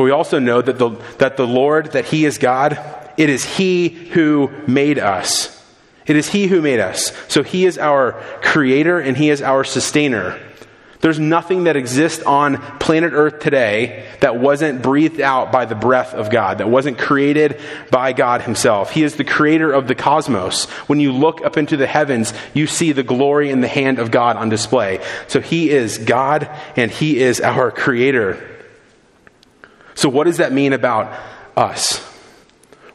But 0.00 0.04
we 0.04 0.12
also 0.12 0.38
know 0.38 0.62
that 0.62 0.78
the, 0.78 0.92
that 1.18 1.36
the 1.36 1.46
Lord, 1.46 1.92
that 1.92 2.06
He 2.06 2.24
is 2.24 2.38
God, 2.38 2.78
it 3.18 3.28
is 3.28 3.44
He 3.44 3.90
who 3.90 4.50
made 4.66 4.98
us. 4.98 5.62
It 6.06 6.16
is 6.16 6.26
He 6.26 6.46
who 6.46 6.62
made 6.62 6.80
us. 6.80 7.12
So 7.28 7.42
He 7.42 7.66
is 7.66 7.76
our 7.76 8.12
creator 8.40 8.98
and 8.98 9.14
He 9.14 9.28
is 9.28 9.42
our 9.42 9.62
sustainer. 9.62 10.40
There's 11.02 11.18
nothing 11.18 11.64
that 11.64 11.76
exists 11.76 12.22
on 12.22 12.62
planet 12.78 13.12
Earth 13.12 13.40
today 13.40 14.06
that 14.20 14.40
wasn't 14.40 14.80
breathed 14.80 15.20
out 15.20 15.52
by 15.52 15.66
the 15.66 15.74
breath 15.74 16.14
of 16.14 16.30
God, 16.30 16.58
that 16.58 16.70
wasn't 16.70 16.96
created 16.96 17.60
by 17.90 18.14
God 18.14 18.40
Himself. 18.40 18.92
He 18.92 19.02
is 19.02 19.16
the 19.16 19.24
creator 19.24 19.70
of 19.70 19.86
the 19.86 19.94
cosmos. 19.94 20.64
When 20.88 20.98
you 20.98 21.12
look 21.12 21.44
up 21.44 21.58
into 21.58 21.76
the 21.76 21.86
heavens, 21.86 22.32
you 22.54 22.66
see 22.66 22.92
the 22.92 23.02
glory 23.02 23.50
in 23.50 23.60
the 23.60 23.68
hand 23.68 23.98
of 23.98 24.10
God 24.10 24.36
on 24.36 24.48
display. 24.48 25.04
So 25.28 25.42
He 25.42 25.68
is 25.68 25.98
God 25.98 26.48
and 26.74 26.90
He 26.90 27.20
is 27.20 27.42
our 27.42 27.70
creator. 27.70 28.46
So, 30.00 30.08
what 30.08 30.24
does 30.24 30.38
that 30.38 30.50
mean 30.50 30.72
about 30.72 31.12
us? 31.54 32.02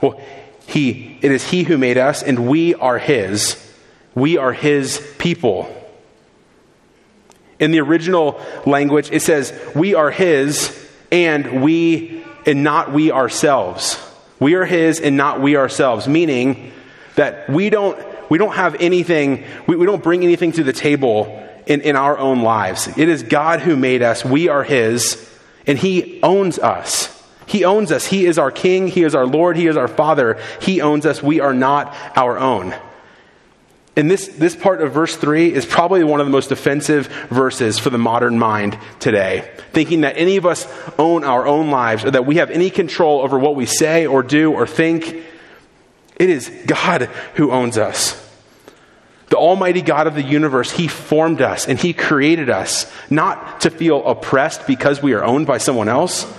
Well, 0.01 0.19
He, 0.65 1.19
it 1.21 1.31
is 1.31 1.47
He 1.47 1.61
who 1.61 1.77
made 1.77 1.99
us, 1.99 2.23
and 2.23 2.47
we 2.47 2.73
are 2.73 2.97
His. 2.97 3.63
We 4.15 4.39
are 4.39 4.51
His 4.51 5.05
people. 5.19 5.69
In 7.59 7.69
the 7.69 7.79
original 7.81 8.41
language, 8.65 9.11
it 9.11 9.21
says, 9.21 9.53
We 9.75 9.93
are 9.93 10.09
His, 10.09 10.75
and 11.11 11.61
we, 11.61 12.25
and 12.43 12.63
not 12.63 12.91
we 12.91 13.11
ourselves. 13.11 14.03
We 14.39 14.55
are 14.55 14.65
His, 14.65 14.99
and 14.99 15.15
not 15.15 15.39
we 15.39 15.57
ourselves, 15.57 16.07
meaning 16.07 16.71
that 17.13 17.47
we 17.47 17.69
don't, 17.69 18.03
we 18.31 18.39
don't 18.39 18.55
have 18.55 18.77
anything, 18.79 19.43
we, 19.67 19.75
we 19.75 19.85
don't 19.85 20.01
bring 20.01 20.23
anything 20.23 20.53
to 20.53 20.63
the 20.63 20.73
table 20.73 21.47
in, 21.67 21.81
in 21.81 21.97
our 21.97 22.17
own 22.17 22.41
lives. 22.41 22.87
It 22.97 23.09
is 23.09 23.21
God 23.21 23.59
who 23.59 23.75
made 23.75 24.01
us. 24.01 24.25
We 24.25 24.49
are 24.49 24.63
His, 24.63 25.34
and 25.67 25.77
He 25.77 26.19
owns 26.21 26.59
us. 26.59 27.11
He 27.47 27.63
owns 27.63 27.91
us. 27.91 28.05
He 28.05 28.25
is 28.25 28.39
our 28.39 28.51
King. 28.51 28.87
He 28.87 29.03
is 29.03 29.13
our 29.13 29.25
Lord. 29.25 29.55
He 29.55 29.67
is 29.67 29.77
our 29.77 29.87
Father. 29.87 30.41
He 30.61 30.81
owns 30.81 31.05
us. 31.05 31.21
We 31.21 31.39
are 31.39 31.53
not 31.53 31.95
our 32.15 32.37
own. 32.37 32.73
And 33.97 34.11
this, 34.11 34.27
this 34.27 34.55
part 34.55 34.81
of 34.81 34.91
verse 34.91 35.15
3 35.15 35.53
is 35.53 35.65
probably 35.65 36.03
one 36.03 36.19
of 36.19 36.25
the 36.25 36.31
most 36.31 36.51
offensive 36.51 37.07
verses 37.29 37.79
for 37.79 37.89
the 37.89 37.97
modern 37.97 38.37
mind 38.37 38.77
today. 38.99 39.49
Thinking 39.71 40.01
that 40.01 40.17
any 40.17 40.35
of 40.37 40.45
us 40.45 40.67
own 40.99 41.23
our 41.23 41.47
own 41.47 41.69
lives 41.71 42.03
or 42.03 42.11
that 42.11 42.25
we 42.25 42.37
have 42.37 42.49
any 42.49 42.69
control 42.69 43.21
over 43.21 43.39
what 43.39 43.55
we 43.55 43.65
say 43.65 44.05
or 44.05 44.21
do 44.21 44.51
or 44.51 44.67
think. 44.67 45.23
It 46.17 46.29
is 46.29 46.49
God 46.65 47.03
who 47.35 47.51
owns 47.51 47.77
us. 47.77 48.21
The 49.29 49.37
Almighty 49.37 49.81
God 49.81 50.07
of 50.07 50.13
the 50.13 50.21
universe, 50.21 50.71
He 50.71 50.87
formed 50.87 51.41
us 51.41 51.67
and 51.67 51.79
He 51.79 51.93
created 51.93 52.49
us 52.49 52.91
not 53.09 53.61
to 53.61 53.69
feel 53.69 54.05
oppressed 54.05 54.67
because 54.67 55.01
we 55.01 55.13
are 55.13 55.23
owned 55.23 55.47
by 55.47 55.57
someone 55.57 55.89
else, 55.89 56.31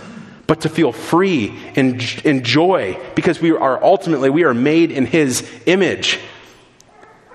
but 0.47 0.61
to 0.61 0.69
feel 0.69 0.93
free 0.93 1.59
and, 1.75 2.00
and 2.25 2.45
joy 2.45 2.99
because 3.14 3.40
we 3.40 3.50
are 3.50 3.83
ultimately, 3.83 4.31
we 4.31 4.45
are 4.45 4.55
made 4.55 4.93
in 4.93 5.05
His 5.07 5.49
image. 5.66 6.21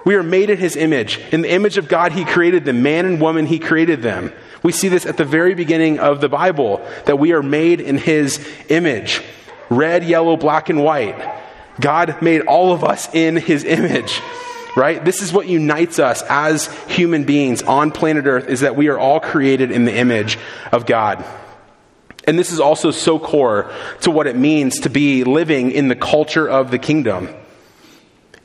We 0.06 0.16
are 0.16 0.24
made 0.24 0.50
in 0.50 0.58
His 0.58 0.76
image. 0.78 1.20
In 1.32 1.42
the 1.42 1.52
image 1.52 1.78
of 1.78 1.90
God, 1.90 2.14
He 2.14 2.24
created 2.24 2.64
them. 2.64 2.82
Man 2.82 3.06
and 3.06 3.20
woman, 3.20 3.46
He 3.46 3.60
created 3.60 4.02
them. 4.02 4.32
We 4.64 4.72
see 4.72 4.88
this 4.88 5.06
at 5.06 5.18
the 5.18 5.26
very 5.26 5.54
beginning 5.54 6.00
of 6.00 6.22
the 6.22 6.30
Bible 6.30 6.86
that 7.06 7.20
we 7.20 7.34
are 7.34 7.44
made 7.44 7.82
in 7.82 7.98
His 7.98 8.48
image 8.70 9.22
red, 9.70 10.04
yellow, 10.04 10.36
black, 10.36 10.70
and 10.70 10.84
white. 10.84 11.40
God 11.80 12.22
made 12.22 12.42
all 12.42 12.74
of 12.74 12.84
us 12.84 13.14
in 13.14 13.38
His 13.38 13.64
image 13.64 14.22
right? 14.76 15.04
This 15.04 15.22
is 15.22 15.34
what 15.34 15.48
unites 15.48 16.00
us 16.00 16.24
as 16.30 16.68
human 16.88 17.24
beings 17.24 17.62
on 17.64 17.92
planet 17.92 18.26
Earth 18.26 18.48
is 18.48 18.62
that 18.62 18.76
we 18.76 18.88
are 18.88 18.98
all 18.98 19.20
created 19.20 19.72
in 19.72 19.86
the 19.86 19.96
image 19.96 20.38
of 20.72 20.86
God. 20.86 21.24
And 22.26 22.38
this 22.38 22.52
is 22.52 22.60
also 22.60 22.92
so 22.92 23.20
core 23.20 23.72
to 24.02 24.12
what 24.12 24.28
it 24.28 24.36
means 24.36 24.82
to 24.82 24.90
be 24.90 25.24
living 25.24 25.72
in 25.72 25.88
the 25.88 25.96
culture 25.96 26.48
of 26.48 26.72
the 26.72 26.78
kingdom. 26.78 27.30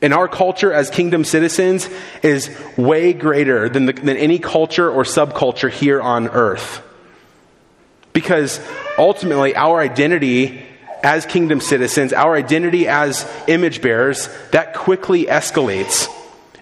And 0.01 0.13
our 0.13 0.27
culture 0.27 0.73
as 0.73 0.89
kingdom 0.89 1.23
citizens 1.23 1.89
is 2.21 2.55
way 2.77 3.13
greater 3.13 3.69
than, 3.69 3.85
the, 3.87 3.93
than 3.93 4.17
any 4.17 4.39
culture 4.39 4.89
or 4.89 5.03
subculture 5.03 5.71
here 5.71 6.01
on 6.01 6.27
earth. 6.27 6.83
Because 8.13 8.59
ultimately, 8.97 9.55
our 9.55 9.79
identity 9.79 10.63
as 11.03 11.25
kingdom 11.25 11.61
citizens, 11.61 12.13
our 12.13 12.35
identity 12.35 12.87
as 12.87 13.29
image 13.47 13.81
bearers, 13.81 14.29
that 14.51 14.73
quickly 14.73 15.25
escalates 15.25 16.07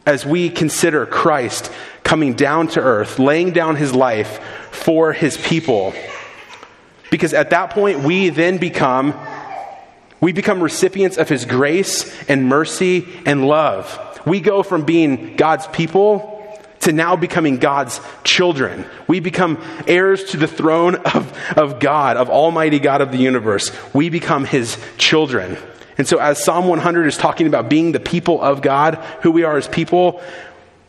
as 0.05 0.25
we 0.25 0.49
consider 0.49 1.05
Christ 1.05 1.71
coming 2.03 2.33
down 2.33 2.67
to 2.69 2.81
earth, 2.81 3.19
laying 3.19 3.51
down 3.51 3.75
his 3.75 3.93
life 3.93 4.39
for 4.71 5.13
his 5.13 5.37
people. 5.37 5.93
Because 7.09 7.33
at 7.33 7.49
that 7.51 7.71
point, 7.71 8.01
we 8.01 8.29
then 8.29 8.57
become. 8.57 9.13
We 10.21 10.31
become 10.31 10.63
recipients 10.63 11.17
of 11.17 11.29
his 11.29 11.45
grace 11.45 12.11
and 12.27 12.45
mercy 12.45 13.07
and 13.25 13.47
love. 13.47 13.99
We 14.25 14.39
go 14.39 14.63
from 14.63 14.83
being 14.83 15.35
God's 15.35 15.67
people 15.67 16.31
to 16.81 16.91
now 16.91 17.15
becoming 17.15 17.57
God's 17.57 17.99
children. 18.23 18.85
We 19.07 19.19
become 19.19 19.61
heirs 19.87 20.23
to 20.31 20.37
the 20.37 20.47
throne 20.47 20.95
of, 20.95 21.37
of 21.57 21.79
God, 21.79 22.17
of 22.17 22.29
Almighty 22.29 22.79
God 22.79 23.01
of 23.01 23.11
the 23.11 23.17
universe. 23.17 23.71
We 23.93 24.09
become 24.09 24.45
his 24.45 24.77
children. 24.97 25.57
And 25.97 26.07
so, 26.07 26.17
as 26.17 26.43
Psalm 26.43 26.67
100 26.67 27.07
is 27.07 27.17
talking 27.17 27.47
about 27.47 27.69
being 27.69 27.93
the 27.93 27.99
people 27.99 28.41
of 28.41 28.61
God, 28.61 28.95
who 29.21 29.31
we 29.31 29.43
are 29.43 29.57
as 29.57 29.67
people, 29.67 30.21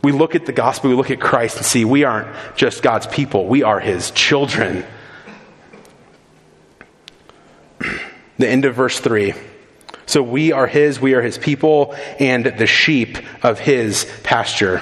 we 0.03 0.11
look 0.11 0.35
at 0.35 0.45
the 0.45 0.51
gospel, 0.51 0.89
we 0.89 0.95
look 0.95 1.11
at 1.11 1.19
Christ 1.19 1.57
and 1.57 1.65
see 1.65 1.85
we 1.85 2.03
aren't 2.03 2.27
just 2.55 2.83
God's 2.83 3.07
people, 3.07 3.45
we 3.45 3.63
are 3.63 3.79
his 3.79 4.11
children. 4.11 4.85
the 8.37 8.47
end 8.47 8.65
of 8.65 8.75
verse 8.75 8.99
3. 8.99 9.33
So 10.05 10.21
we 10.23 10.51
are 10.51 10.67
his, 10.67 11.01
we 11.01 11.13
are 11.15 11.21
his 11.21 11.37
people, 11.37 11.95
and 12.19 12.45
the 12.45 12.67
sheep 12.67 13.17
of 13.43 13.59
his 13.59 14.09
pasture. 14.23 14.81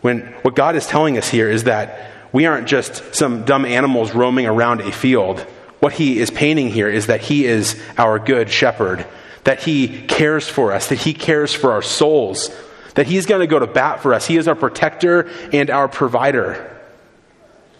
When 0.00 0.20
what 0.42 0.54
God 0.54 0.76
is 0.76 0.86
telling 0.86 1.18
us 1.18 1.28
here 1.28 1.50
is 1.50 1.64
that 1.64 2.10
we 2.32 2.46
aren't 2.46 2.68
just 2.68 3.14
some 3.14 3.44
dumb 3.44 3.64
animals 3.64 4.14
roaming 4.14 4.46
around 4.46 4.80
a 4.80 4.92
field 4.92 5.44
what 5.80 5.92
he 5.92 6.18
is 6.18 6.30
painting 6.30 6.68
here 6.68 6.88
is 6.88 7.06
that 7.06 7.20
he 7.20 7.44
is 7.44 7.80
our 7.96 8.18
good 8.18 8.50
shepherd, 8.50 9.06
that 9.44 9.62
he 9.62 10.02
cares 10.06 10.48
for 10.48 10.72
us, 10.72 10.88
that 10.88 10.98
he 10.98 11.14
cares 11.14 11.54
for 11.54 11.72
our 11.72 11.82
souls, 11.82 12.50
that 12.94 13.06
he's 13.06 13.26
going 13.26 13.40
to 13.40 13.46
go 13.46 13.58
to 13.58 13.66
bat 13.66 14.02
for 14.02 14.12
us. 14.12 14.26
He 14.26 14.36
is 14.36 14.48
our 14.48 14.56
protector 14.56 15.30
and 15.52 15.70
our 15.70 15.88
provider. 15.88 16.76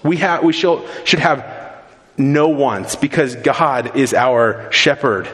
We, 0.02 0.18
have, 0.18 0.44
we 0.44 0.52
shall, 0.52 0.86
should 1.04 1.18
have 1.18 1.44
no 2.16 2.48
wants 2.48 2.94
because 2.94 3.34
God 3.34 3.96
is 3.96 4.14
our 4.14 4.70
shepherd. 4.70 5.28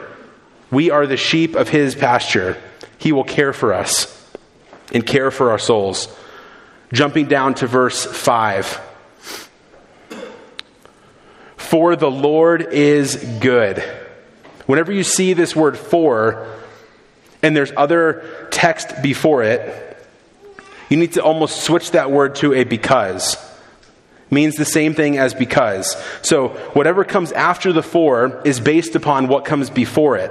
We 0.71 0.91
are 0.91 1.07
the 1.07 1.17
sheep 1.17 1.55
of 1.55 1.69
his 1.69 1.95
pasture. 1.95 2.61
He 2.99 3.13
will 3.13 3.25
care 3.25 3.53
for 3.53 3.75
us 3.75 4.11
and 4.93 5.07
care 5.07 5.31
for 5.31 5.51
our 5.51 5.59
souls. 5.59 6.15
Jumping 6.93 7.27
down 7.27 7.55
to 7.55 7.67
verse 7.67 8.05
5. 8.05 8.81
For 11.65 11.97
the 11.97 12.11
Lord 12.11 12.63
is 12.73 13.17
good. 13.41 13.79
Whenever 14.67 14.93
you 14.93 15.03
see 15.03 15.33
this 15.33 15.57
word 15.57 15.79
for, 15.79 16.47
and 17.43 17.57
there's 17.57 17.73
other 17.77 18.49
text 18.51 19.03
before 19.03 19.43
it, 19.43 19.97
you 20.91 20.99
need 20.99 21.15
to 21.15 21.23
almost 21.23 21.63
switch 21.63 21.93
that 21.93 22.11
word 22.11 22.37
to 22.37 22.53
a 22.53 22.65
because. 22.65 23.37
Means 24.31 24.57
the 24.57 24.65
same 24.65 24.95
thing 24.95 25.17
as 25.17 25.33
because. 25.33 25.97
So 26.23 26.49
whatever 26.75 27.03
comes 27.03 27.33
after 27.33 27.73
the 27.73 27.83
for 27.83 28.43
is 28.45 28.61
based 28.61 28.95
upon 28.95 29.29
what 29.29 29.45
comes 29.45 29.71
before 29.71 30.17
it. 30.17 30.31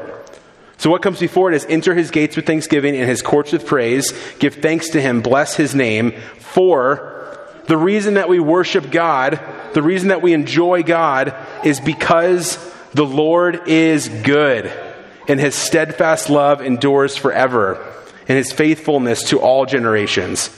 So 0.77 0.89
what 0.89 1.01
comes 1.01 1.19
before 1.19 1.51
it 1.51 1.55
is 1.55 1.65
enter 1.67 1.95
his 1.95 2.11
gates 2.11 2.35
with 2.35 2.45
thanksgiving 2.45 2.95
and 2.95 3.09
his 3.09 3.21
courts 3.21 3.51
with 3.51 3.65
praise, 3.65 4.13
give 4.37 4.55
thanks 4.55 4.89
to 4.89 5.01
him, 5.01 5.21
bless 5.21 5.55
his 5.55 5.73
name, 5.73 6.11
for 6.37 7.22
the 7.65 7.77
reason 7.77 8.15
that 8.15 8.29
we 8.29 8.39
worship 8.39 8.91
God, 8.91 9.39
the 9.73 9.81
reason 9.81 10.09
that 10.09 10.21
we 10.21 10.33
enjoy 10.33 10.83
God, 10.83 11.35
is 11.63 11.79
because 11.79 12.57
the 12.93 13.05
Lord 13.05 13.67
is 13.67 14.09
good 14.09 14.71
and 15.27 15.39
his 15.39 15.55
steadfast 15.55 16.29
love 16.29 16.61
endures 16.61 17.15
forever 17.15 17.85
and 18.27 18.37
his 18.37 18.51
faithfulness 18.51 19.29
to 19.29 19.39
all 19.39 19.65
generations. 19.65 20.49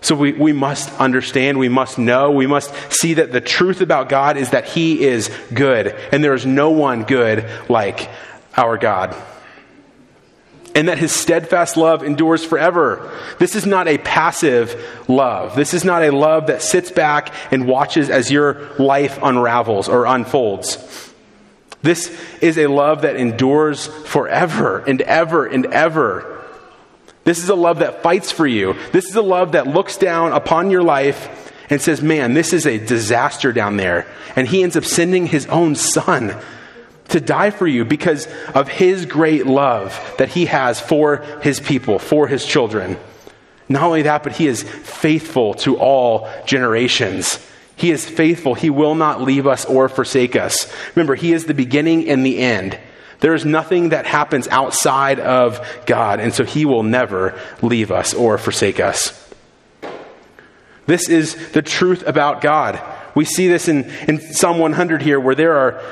So 0.00 0.14
we, 0.14 0.32
we 0.32 0.52
must 0.52 0.92
understand, 1.00 1.58
we 1.58 1.68
must 1.68 1.98
know, 1.98 2.30
we 2.30 2.46
must 2.46 2.72
see 2.92 3.14
that 3.14 3.32
the 3.32 3.40
truth 3.40 3.80
about 3.80 4.08
God 4.08 4.36
is 4.36 4.50
that 4.50 4.66
he 4.66 5.02
is 5.02 5.28
good 5.52 5.88
and 6.12 6.22
there 6.22 6.34
is 6.34 6.46
no 6.46 6.70
one 6.70 7.02
good 7.02 7.48
like 7.68 8.08
our 8.56 8.78
God 8.78 9.16
and 10.74 10.88
that 10.88 10.98
his 10.98 11.12
steadfast 11.12 11.76
love 11.76 12.02
endures 12.02 12.44
forever. 12.44 13.10
This 13.38 13.54
is 13.54 13.66
not 13.66 13.88
a 13.88 13.98
passive 13.98 15.04
love. 15.08 15.56
This 15.56 15.74
is 15.74 15.84
not 15.84 16.02
a 16.02 16.10
love 16.10 16.48
that 16.48 16.62
sits 16.62 16.90
back 16.90 17.32
and 17.50 17.66
watches 17.66 18.10
as 18.10 18.30
your 18.30 18.68
life 18.78 19.18
unravels 19.22 19.88
or 19.88 20.04
unfolds. 20.06 21.12
This 21.82 22.16
is 22.40 22.58
a 22.58 22.66
love 22.66 23.02
that 23.02 23.16
endures 23.16 23.86
forever 23.86 24.78
and 24.78 25.00
ever 25.02 25.46
and 25.46 25.66
ever. 25.66 26.44
This 27.24 27.42
is 27.42 27.48
a 27.48 27.54
love 27.54 27.80
that 27.80 28.02
fights 28.02 28.32
for 28.32 28.46
you. 28.46 28.74
This 28.92 29.06
is 29.06 29.14
a 29.14 29.22
love 29.22 29.52
that 29.52 29.66
looks 29.66 29.96
down 29.96 30.32
upon 30.32 30.70
your 30.70 30.82
life 30.82 31.52
and 31.70 31.80
says, 31.80 32.02
Man, 32.02 32.34
this 32.34 32.52
is 32.52 32.66
a 32.66 32.78
disaster 32.78 33.52
down 33.52 33.76
there. 33.76 34.06
And 34.34 34.48
he 34.48 34.62
ends 34.62 34.76
up 34.76 34.84
sending 34.84 35.26
his 35.26 35.46
own 35.46 35.74
son 35.74 36.34
to 37.08 37.20
die 37.20 37.50
for 37.50 37.66
you 37.66 37.84
because 37.84 38.28
of 38.54 38.68
his 38.68 39.06
great 39.06 39.46
love 39.46 39.98
that 40.18 40.28
he 40.28 40.46
has 40.46 40.80
for 40.80 41.18
his 41.42 41.60
people, 41.60 41.98
for 41.98 42.28
his 42.28 42.44
children. 42.44 42.98
Not 43.68 43.82
only 43.82 44.02
that, 44.02 44.22
but 44.22 44.32
he 44.32 44.46
is 44.46 44.62
faithful 44.62 45.54
to 45.54 45.76
all 45.76 46.28
generations. 46.46 47.38
He 47.76 47.90
is 47.90 48.08
faithful. 48.08 48.54
He 48.54 48.70
will 48.70 48.94
not 48.94 49.22
leave 49.22 49.46
us 49.46 49.64
or 49.64 49.88
forsake 49.88 50.36
us. 50.36 50.72
Remember, 50.94 51.14
he 51.14 51.32
is 51.32 51.44
the 51.44 51.54
beginning 51.54 52.08
and 52.08 52.24
the 52.24 52.38
end. 52.38 52.78
There 53.20 53.34
is 53.34 53.44
nothing 53.44 53.90
that 53.90 54.06
happens 54.06 54.48
outside 54.48 55.20
of 55.20 55.60
God, 55.86 56.20
and 56.20 56.32
so 56.32 56.44
he 56.44 56.64
will 56.64 56.82
never 56.82 57.38
leave 57.62 57.90
us 57.90 58.14
or 58.14 58.38
forsake 58.38 58.80
us. 58.80 59.28
This 60.86 61.08
is 61.08 61.52
the 61.52 61.62
truth 61.62 62.06
about 62.06 62.40
God. 62.40 62.80
We 63.14 63.24
see 63.24 63.48
this 63.48 63.68
in, 63.68 63.90
in 64.06 64.20
Psalm 64.20 64.58
100 64.58 65.02
here, 65.02 65.20
where 65.20 65.34
there 65.34 65.56
are 65.56 65.82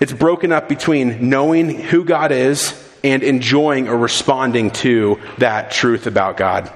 it's 0.00 0.12
broken 0.12 0.52
up 0.52 0.68
between 0.68 1.30
knowing 1.30 1.80
who 1.80 2.04
God 2.04 2.32
is 2.32 2.74
and 3.02 3.22
enjoying 3.22 3.88
or 3.88 3.96
responding 3.96 4.70
to 4.72 5.20
that 5.38 5.70
truth 5.70 6.06
about 6.06 6.36
God. 6.36 6.72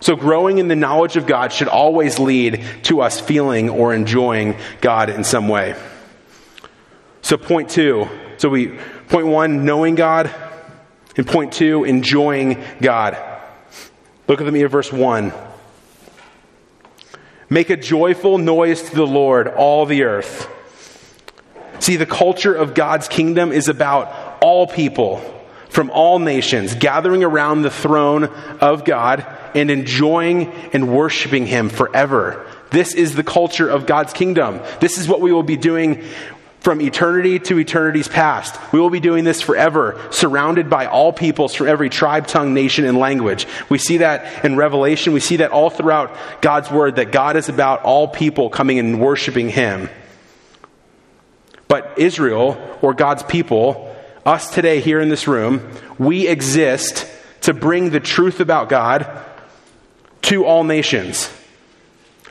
So, 0.00 0.14
growing 0.14 0.58
in 0.58 0.68
the 0.68 0.76
knowledge 0.76 1.16
of 1.16 1.26
God 1.26 1.52
should 1.52 1.68
always 1.68 2.18
lead 2.18 2.64
to 2.84 3.00
us 3.00 3.18
feeling 3.18 3.70
or 3.70 3.94
enjoying 3.94 4.56
God 4.80 5.08
in 5.10 5.24
some 5.24 5.48
way. 5.48 5.74
So, 7.22 7.36
point 7.36 7.70
two. 7.70 8.06
So, 8.36 8.48
we, 8.48 8.78
point 9.08 9.26
one, 9.26 9.64
knowing 9.64 9.94
God. 9.94 10.30
And 11.16 11.26
point 11.26 11.54
two, 11.54 11.84
enjoying 11.84 12.62
God. 12.80 13.16
Look 14.28 14.40
at 14.40 14.44
the 14.44 14.52
me 14.52 14.62
at 14.62 14.70
verse 14.70 14.92
one. 14.92 15.32
Make 17.48 17.70
a 17.70 17.76
joyful 17.76 18.38
noise 18.38 18.82
to 18.82 18.94
the 18.94 19.06
Lord, 19.06 19.48
all 19.48 19.86
the 19.86 20.02
earth. 20.02 20.48
See, 21.80 21.96
the 21.96 22.06
culture 22.06 22.54
of 22.54 22.74
God's 22.74 23.08
kingdom 23.08 23.52
is 23.52 23.68
about 23.68 24.38
all 24.40 24.66
people 24.66 25.20
from 25.68 25.90
all 25.90 26.18
nations 26.18 26.74
gathering 26.74 27.22
around 27.22 27.62
the 27.62 27.70
throne 27.70 28.24
of 28.60 28.84
God 28.84 29.26
and 29.54 29.70
enjoying 29.70 30.50
and 30.72 30.94
worshiping 30.94 31.46
Him 31.46 31.68
forever. 31.68 32.46
This 32.70 32.94
is 32.94 33.14
the 33.14 33.22
culture 33.22 33.68
of 33.68 33.86
God's 33.86 34.12
kingdom. 34.12 34.60
This 34.80 34.98
is 34.98 35.08
what 35.08 35.20
we 35.20 35.32
will 35.32 35.42
be 35.42 35.56
doing 35.56 36.02
from 36.60 36.80
eternity 36.80 37.38
to 37.38 37.60
eternity's 37.60 38.08
past. 38.08 38.58
We 38.72 38.80
will 38.80 38.90
be 38.90 38.98
doing 38.98 39.22
this 39.22 39.40
forever, 39.40 40.00
surrounded 40.10 40.68
by 40.68 40.86
all 40.86 41.12
peoples 41.12 41.54
from 41.54 41.68
every 41.68 41.88
tribe, 41.90 42.26
tongue, 42.26 42.54
nation, 42.54 42.84
and 42.84 42.98
language. 42.98 43.46
We 43.68 43.78
see 43.78 43.98
that 43.98 44.44
in 44.44 44.56
Revelation. 44.56 45.12
We 45.12 45.20
see 45.20 45.36
that 45.36 45.52
all 45.52 45.70
throughout 45.70 46.16
God's 46.40 46.70
word, 46.70 46.96
that 46.96 47.12
God 47.12 47.36
is 47.36 47.48
about 47.48 47.82
all 47.82 48.08
people 48.08 48.50
coming 48.50 48.80
and 48.80 49.00
worshiping 49.00 49.48
Him. 49.48 49.88
Israel, 51.98 52.78
or 52.82 52.94
God's 52.94 53.22
people, 53.22 53.94
us 54.24 54.52
today 54.52 54.80
here 54.80 55.00
in 55.00 55.08
this 55.08 55.28
room, 55.28 55.70
we 55.98 56.26
exist 56.26 57.08
to 57.42 57.54
bring 57.54 57.90
the 57.90 58.00
truth 58.00 58.40
about 58.40 58.68
God 58.68 59.24
to 60.22 60.44
all 60.44 60.64
nations. 60.64 61.30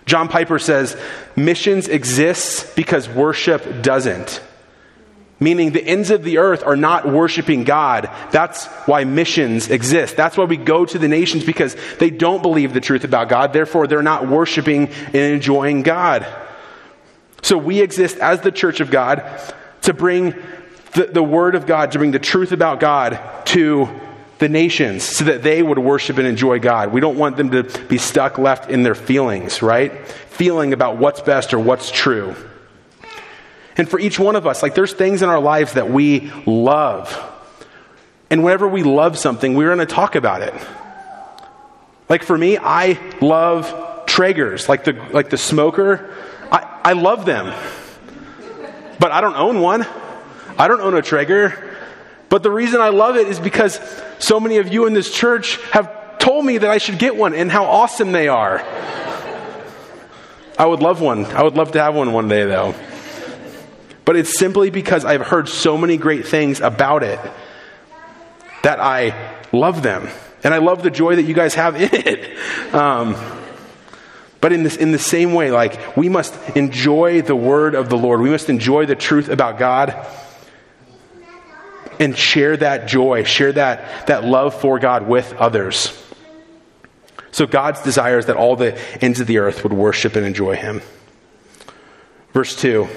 John 0.05 0.27
Piper 0.27 0.59
says, 0.59 0.97
missions 1.35 1.87
exists 1.87 2.71
because 2.75 3.09
worship 3.09 3.81
doesn't. 3.81 4.41
Meaning 5.39 5.71
the 5.71 5.83
ends 5.83 6.11
of 6.11 6.23
the 6.23 6.37
earth 6.37 6.63
are 6.63 6.77
not 6.77 7.07
worshiping 7.07 7.63
God. 7.65 8.09
That's 8.31 8.67
why 8.87 9.03
missions 9.03 9.69
exist. 9.69 10.15
That's 10.15 10.37
why 10.37 10.45
we 10.45 10.57
go 10.57 10.85
to 10.85 10.97
the 10.97 11.09
nations 11.09 11.43
because 11.43 11.75
they 11.99 12.09
don't 12.09 12.41
believe 12.41 12.73
the 12.73 12.79
truth 12.79 13.03
about 13.03 13.27
God. 13.27 13.51
Therefore, 13.51 13.87
they're 13.87 14.01
not 14.01 14.27
worshiping 14.27 14.87
and 14.87 15.15
enjoying 15.15 15.83
God. 15.83 16.25
So 17.45 17.59
we 17.59 17.81
exist 17.81 18.17
as 18.17 18.41
the 18.41 18.51
church 18.51 18.79
of 18.79 18.89
God 18.89 19.23
to 19.83 19.93
bring 19.93 20.33
the, 20.93 21.11
the 21.13 21.21
word 21.21 21.53
of 21.53 21.67
God, 21.67 21.91
to 21.91 21.99
bring 21.99 22.09
the 22.09 22.17
truth 22.17 22.51
about 22.51 22.79
God 22.79 23.19
to 23.45 23.87
the 24.39 24.49
nations 24.49 25.03
so 25.03 25.25
that 25.25 25.43
they 25.43 25.61
would 25.61 25.77
worship 25.77 26.17
and 26.17 26.25
enjoy 26.25 26.57
God. 26.57 26.91
We 26.91 27.01
don't 27.01 27.19
want 27.19 27.37
them 27.37 27.51
to 27.51 27.61
be 27.87 27.99
stuck 27.99 28.39
left 28.39 28.71
in 28.71 28.81
their 28.81 28.95
feelings, 28.95 29.61
right? 29.61 30.07
Feeling 30.07 30.73
about 30.73 30.97
what's 30.97 31.21
best 31.21 31.53
or 31.53 31.59
what's 31.59 31.91
true. 31.91 32.33
And 33.77 33.87
for 33.87 33.99
each 33.99 34.17
one 34.17 34.35
of 34.35 34.47
us, 34.47 34.63
like 34.63 34.73
there's 34.73 34.93
things 34.93 35.21
in 35.21 35.29
our 35.29 35.39
lives 35.39 35.73
that 35.73 35.91
we 35.91 36.31
love. 36.47 37.15
And 38.31 38.43
whenever 38.43 38.67
we 38.67 38.81
love 38.81 39.19
something, 39.19 39.53
we're 39.53 39.75
going 39.75 39.87
to 39.87 39.93
talk 39.93 40.15
about 40.15 40.41
it. 40.41 40.55
Like 42.09 42.23
for 42.23 42.35
me, 42.35 42.57
I 42.57 42.99
love 43.21 43.67
Traegers, 44.07 44.67
like 44.67 44.85
the, 44.85 44.93
like 45.11 45.29
the 45.29 45.37
smoker. 45.37 46.11
I, 46.85 46.93
love 46.93 47.25
them. 47.25 47.53
But 48.99 49.11
I 49.11 49.21
don't 49.21 49.35
own 49.35 49.59
one. 49.59 49.85
I 50.57 50.67
don't 50.67 50.81
own 50.81 50.93
a 50.95 51.01
Traeger. 51.01 51.75
But 52.29 52.43
the 52.43 52.51
reason 52.51 52.79
I 52.81 52.89
love 52.89 53.17
it 53.17 53.27
is 53.27 53.39
because 53.39 53.79
so 54.19 54.39
many 54.39 54.57
of 54.57 54.71
you 54.71 54.85
in 54.85 54.93
this 54.93 55.11
church 55.11 55.57
have 55.71 56.19
told 56.19 56.45
me 56.45 56.57
that 56.57 56.69
I 56.69 56.77
should 56.77 56.99
get 56.99 57.15
one 57.15 57.33
and 57.33 57.51
how 57.51 57.65
awesome 57.65 58.11
they 58.11 58.27
are. 58.27 58.63
I 60.57 60.65
would 60.65 60.81
love 60.81 61.01
one. 61.01 61.25
I 61.25 61.43
would 61.43 61.55
love 61.55 61.71
to 61.73 61.81
have 61.81 61.95
one 61.95 62.13
one 62.13 62.27
day, 62.27 62.45
though. 62.45 62.73
But 64.05 64.15
it's 64.15 64.37
simply 64.37 64.69
because 64.69 65.03
I've 65.03 65.25
heard 65.25 65.49
so 65.49 65.77
many 65.77 65.97
great 65.97 66.27
things 66.27 66.61
about 66.61 67.03
it 67.03 67.19
that 68.63 68.79
I 68.79 69.41
love 69.51 69.81
them. 69.81 70.07
And 70.43 70.53
I 70.53 70.59
love 70.59 70.83
the 70.83 70.91
joy 70.91 71.15
that 71.15 71.23
you 71.23 71.33
guys 71.33 71.55
have 71.55 71.75
in 71.75 71.89
it. 71.91 72.73
Um, 72.73 73.15
but 74.45 74.53
in, 74.53 74.61
this, 74.61 74.75
in 74.75 74.91
the 74.91 74.99
same 74.99 75.33
way, 75.33 75.49
like, 75.49 75.97
we 75.97 76.07
must 76.07 76.35
enjoy 76.55 77.23
the 77.23 77.35
word 77.35 77.73
of 77.73 77.89
the 77.89 77.97
Lord. 77.97 78.21
We 78.21 78.29
must 78.29 78.47
enjoy 78.47 78.85
the 78.85 78.95
truth 78.95 79.27
about 79.27 79.57
God 79.57 80.05
and 81.99 82.15
share 82.15 82.55
that 82.55 82.87
joy, 82.87 83.23
share 83.23 83.53
that, 83.53 84.05
that 84.05 84.23
love 84.23 84.53
for 84.53 84.77
God 84.77 85.07
with 85.07 85.33
others. 85.33 85.99
So 87.31 87.47
God's 87.47 87.81
desire 87.81 88.19
is 88.19 88.27
that 88.27 88.35
all 88.35 88.55
the 88.55 88.79
ends 89.03 89.19
of 89.19 89.25
the 89.25 89.39
earth 89.39 89.63
would 89.63 89.73
worship 89.73 90.15
and 90.15 90.23
enjoy 90.23 90.55
him. 90.55 90.83
Verse 92.31 92.55
2 92.55 92.87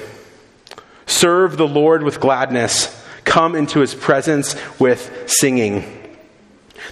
Serve 1.06 1.56
the 1.56 1.66
Lord 1.66 2.02
with 2.02 2.20
gladness, 2.20 2.94
come 3.24 3.54
into 3.54 3.80
his 3.80 3.94
presence 3.94 4.54
with 4.78 5.24
singing. 5.26 5.97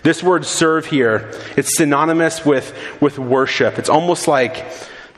This 0.03 0.23
word 0.23 0.45
serve 0.45 0.87
here, 0.87 1.33
it's 1.57 1.77
synonymous 1.77 2.45
with, 2.45 2.77
with 3.01 3.19
worship. 3.19 3.79
It's 3.79 3.89
almost 3.89 4.29
like 4.29 4.67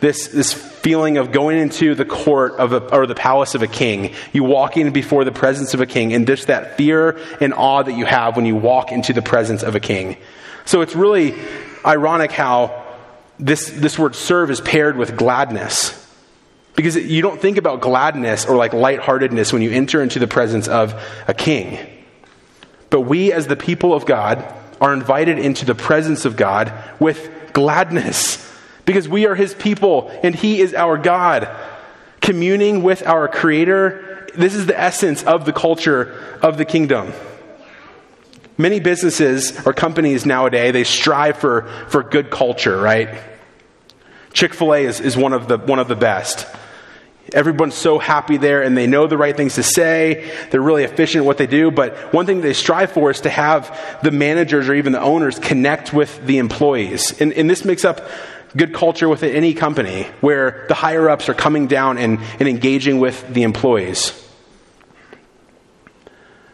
this, 0.00 0.28
this 0.28 0.52
feeling 0.52 1.18
of 1.18 1.32
going 1.32 1.58
into 1.58 1.94
the 1.94 2.04
court 2.04 2.52
of 2.52 2.72
a, 2.72 2.94
or 2.94 3.06
the 3.06 3.14
palace 3.14 3.54
of 3.54 3.62
a 3.62 3.66
king. 3.66 4.14
You 4.32 4.44
walk 4.44 4.76
in 4.76 4.92
before 4.92 5.24
the 5.24 5.32
presence 5.32 5.74
of 5.74 5.80
a 5.80 5.86
king, 5.86 6.12
and 6.12 6.26
there's 6.26 6.46
that 6.46 6.76
fear 6.76 7.18
and 7.40 7.52
awe 7.52 7.82
that 7.82 7.96
you 7.96 8.04
have 8.04 8.36
when 8.36 8.46
you 8.46 8.56
walk 8.56 8.92
into 8.92 9.12
the 9.12 9.22
presence 9.22 9.62
of 9.62 9.74
a 9.74 9.80
king. 9.80 10.16
So 10.64 10.82
it's 10.82 10.94
really 10.94 11.34
ironic 11.84 12.32
how 12.32 12.84
this, 13.38 13.70
this 13.70 13.98
word 13.98 14.14
serve 14.14 14.50
is 14.50 14.60
paired 14.60 14.96
with 14.96 15.16
gladness. 15.16 15.94
Because 16.76 16.94
you 16.94 17.22
don't 17.22 17.40
think 17.40 17.56
about 17.56 17.80
gladness 17.80 18.46
or 18.46 18.54
like 18.54 18.72
lightheartedness 18.72 19.52
when 19.52 19.62
you 19.62 19.72
enter 19.72 20.00
into 20.00 20.20
the 20.20 20.28
presence 20.28 20.68
of 20.68 20.94
a 21.26 21.34
king. 21.34 21.97
But 22.90 23.02
we, 23.02 23.32
as 23.32 23.46
the 23.46 23.56
people 23.56 23.92
of 23.92 24.06
God, 24.06 24.44
are 24.80 24.92
invited 24.92 25.38
into 25.38 25.64
the 25.64 25.74
presence 25.74 26.24
of 26.24 26.36
God 26.36 26.72
with 26.98 27.30
gladness 27.52 28.44
because 28.84 29.08
we 29.08 29.26
are 29.26 29.34
his 29.34 29.54
people 29.54 30.10
and 30.22 30.34
he 30.34 30.60
is 30.60 30.74
our 30.74 30.96
God. 30.96 31.48
Communing 32.20 32.82
with 32.82 33.06
our 33.06 33.28
creator, 33.28 34.26
this 34.34 34.54
is 34.54 34.66
the 34.66 34.78
essence 34.78 35.22
of 35.24 35.44
the 35.44 35.52
culture 35.52 36.38
of 36.42 36.56
the 36.56 36.64
kingdom. 36.64 37.12
Many 38.56 38.80
businesses 38.80 39.66
or 39.66 39.72
companies 39.72 40.26
nowadays, 40.26 40.72
they 40.72 40.84
strive 40.84 41.36
for, 41.36 41.68
for 41.88 42.02
good 42.02 42.30
culture, 42.30 42.80
right? 42.80 43.22
Chick-fil-A 44.32 44.84
is, 44.84 45.00
is 45.00 45.16
one, 45.16 45.32
of 45.32 45.48
the, 45.48 45.58
one 45.58 45.78
of 45.78 45.88
the 45.88 45.96
best. 45.96 46.46
Everyone's 47.32 47.74
so 47.74 47.98
happy 47.98 48.38
there 48.38 48.62
and 48.62 48.76
they 48.76 48.86
know 48.86 49.06
the 49.06 49.18
right 49.18 49.36
things 49.36 49.56
to 49.56 49.62
say. 49.62 50.32
They're 50.50 50.62
really 50.62 50.84
efficient 50.84 51.22
at 51.22 51.26
what 51.26 51.38
they 51.38 51.46
do. 51.46 51.70
But 51.70 52.12
one 52.12 52.26
thing 52.26 52.40
they 52.40 52.54
strive 52.54 52.92
for 52.92 53.10
is 53.10 53.20
to 53.22 53.30
have 53.30 54.00
the 54.02 54.10
managers 54.10 54.68
or 54.68 54.74
even 54.74 54.92
the 54.92 55.00
owners 55.00 55.38
connect 55.38 55.92
with 55.92 56.26
the 56.26 56.38
employees. 56.38 57.20
And, 57.20 57.32
and 57.34 57.48
this 57.48 57.64
makes 57.64 57.84
up 57.84 58.00
good 58.56 58.72
culture 58.72 59.08
within 59.08 59.34
any 59.34 59.52
company 59.52 60.04
where 60.20 60.64
the 60.68 60.74
higher 60.74 61.10
ups 61.10 61.28
are 61.28 61.34
coming 61.34 61.66
down 61.66 61.98
and, 61.98 62.18
and 62.40 62.48
engaging 62.48 62.98
with 62.98 63.32
the 63.32 63.42
employees. 63.42 64.24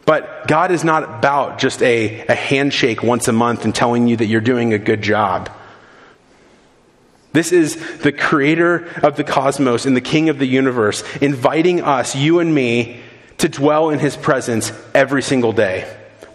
But 0.07 0.47
God 0.49 0.71
is 0.71 0.85
not 0.85 1.05
about 1.05 1.59
just 1.59 1.83
a, 1.83 2.27
a 2.27 2.35
handshake 2.35 3.03
once 3.03 3.29
a 3.29 3.33
month 3.33 3.65
and 3.65 3.75
telling 3.75 4.07
you 4.07 4.17
that 4.17 4.27
you're 4.27 4.41
doing 4.41 4.73
a 4.75 4.79
good 4.79 5.03
job. 5.03 5.51
This 7.35 7.51
is 7.51 7.99
the 7.99 8.13
creator 8.13 8.87
of 9.03 9.17
the 9.17 9.25
cosmos 9.25 9.87
and 9.87 9.97
the 9.97 10.01
king 10.01 10.29
of 10.29 10.39
the 10.39 10.47
universe 10.47 11.03
inviting 11.21 11.81
us, 11.83 12.15
you 12.15 12.39
and 12.39 12.55
me, 12.55 13.01
to 13.39 13.49
dwell 13.49 13.91
in 13.91 13.99
his 13.99 14.17
presence 14.17 14.73
every 14.95 15.21
single 15.21 15.53
day. 15.53 15.85